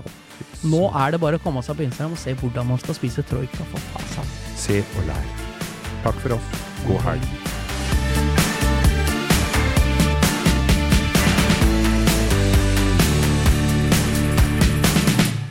[0.72, 3.26] Nå er det bare å komme seg på Instagram og se hvordan man skal spise
[3.28, 3.68] troika.
[3.74, 4.36] For faen.
[4.56, 5.32] Se og lær.
[6.06, 6.62] Takk for oss.
[6.88, 7.51] God helg.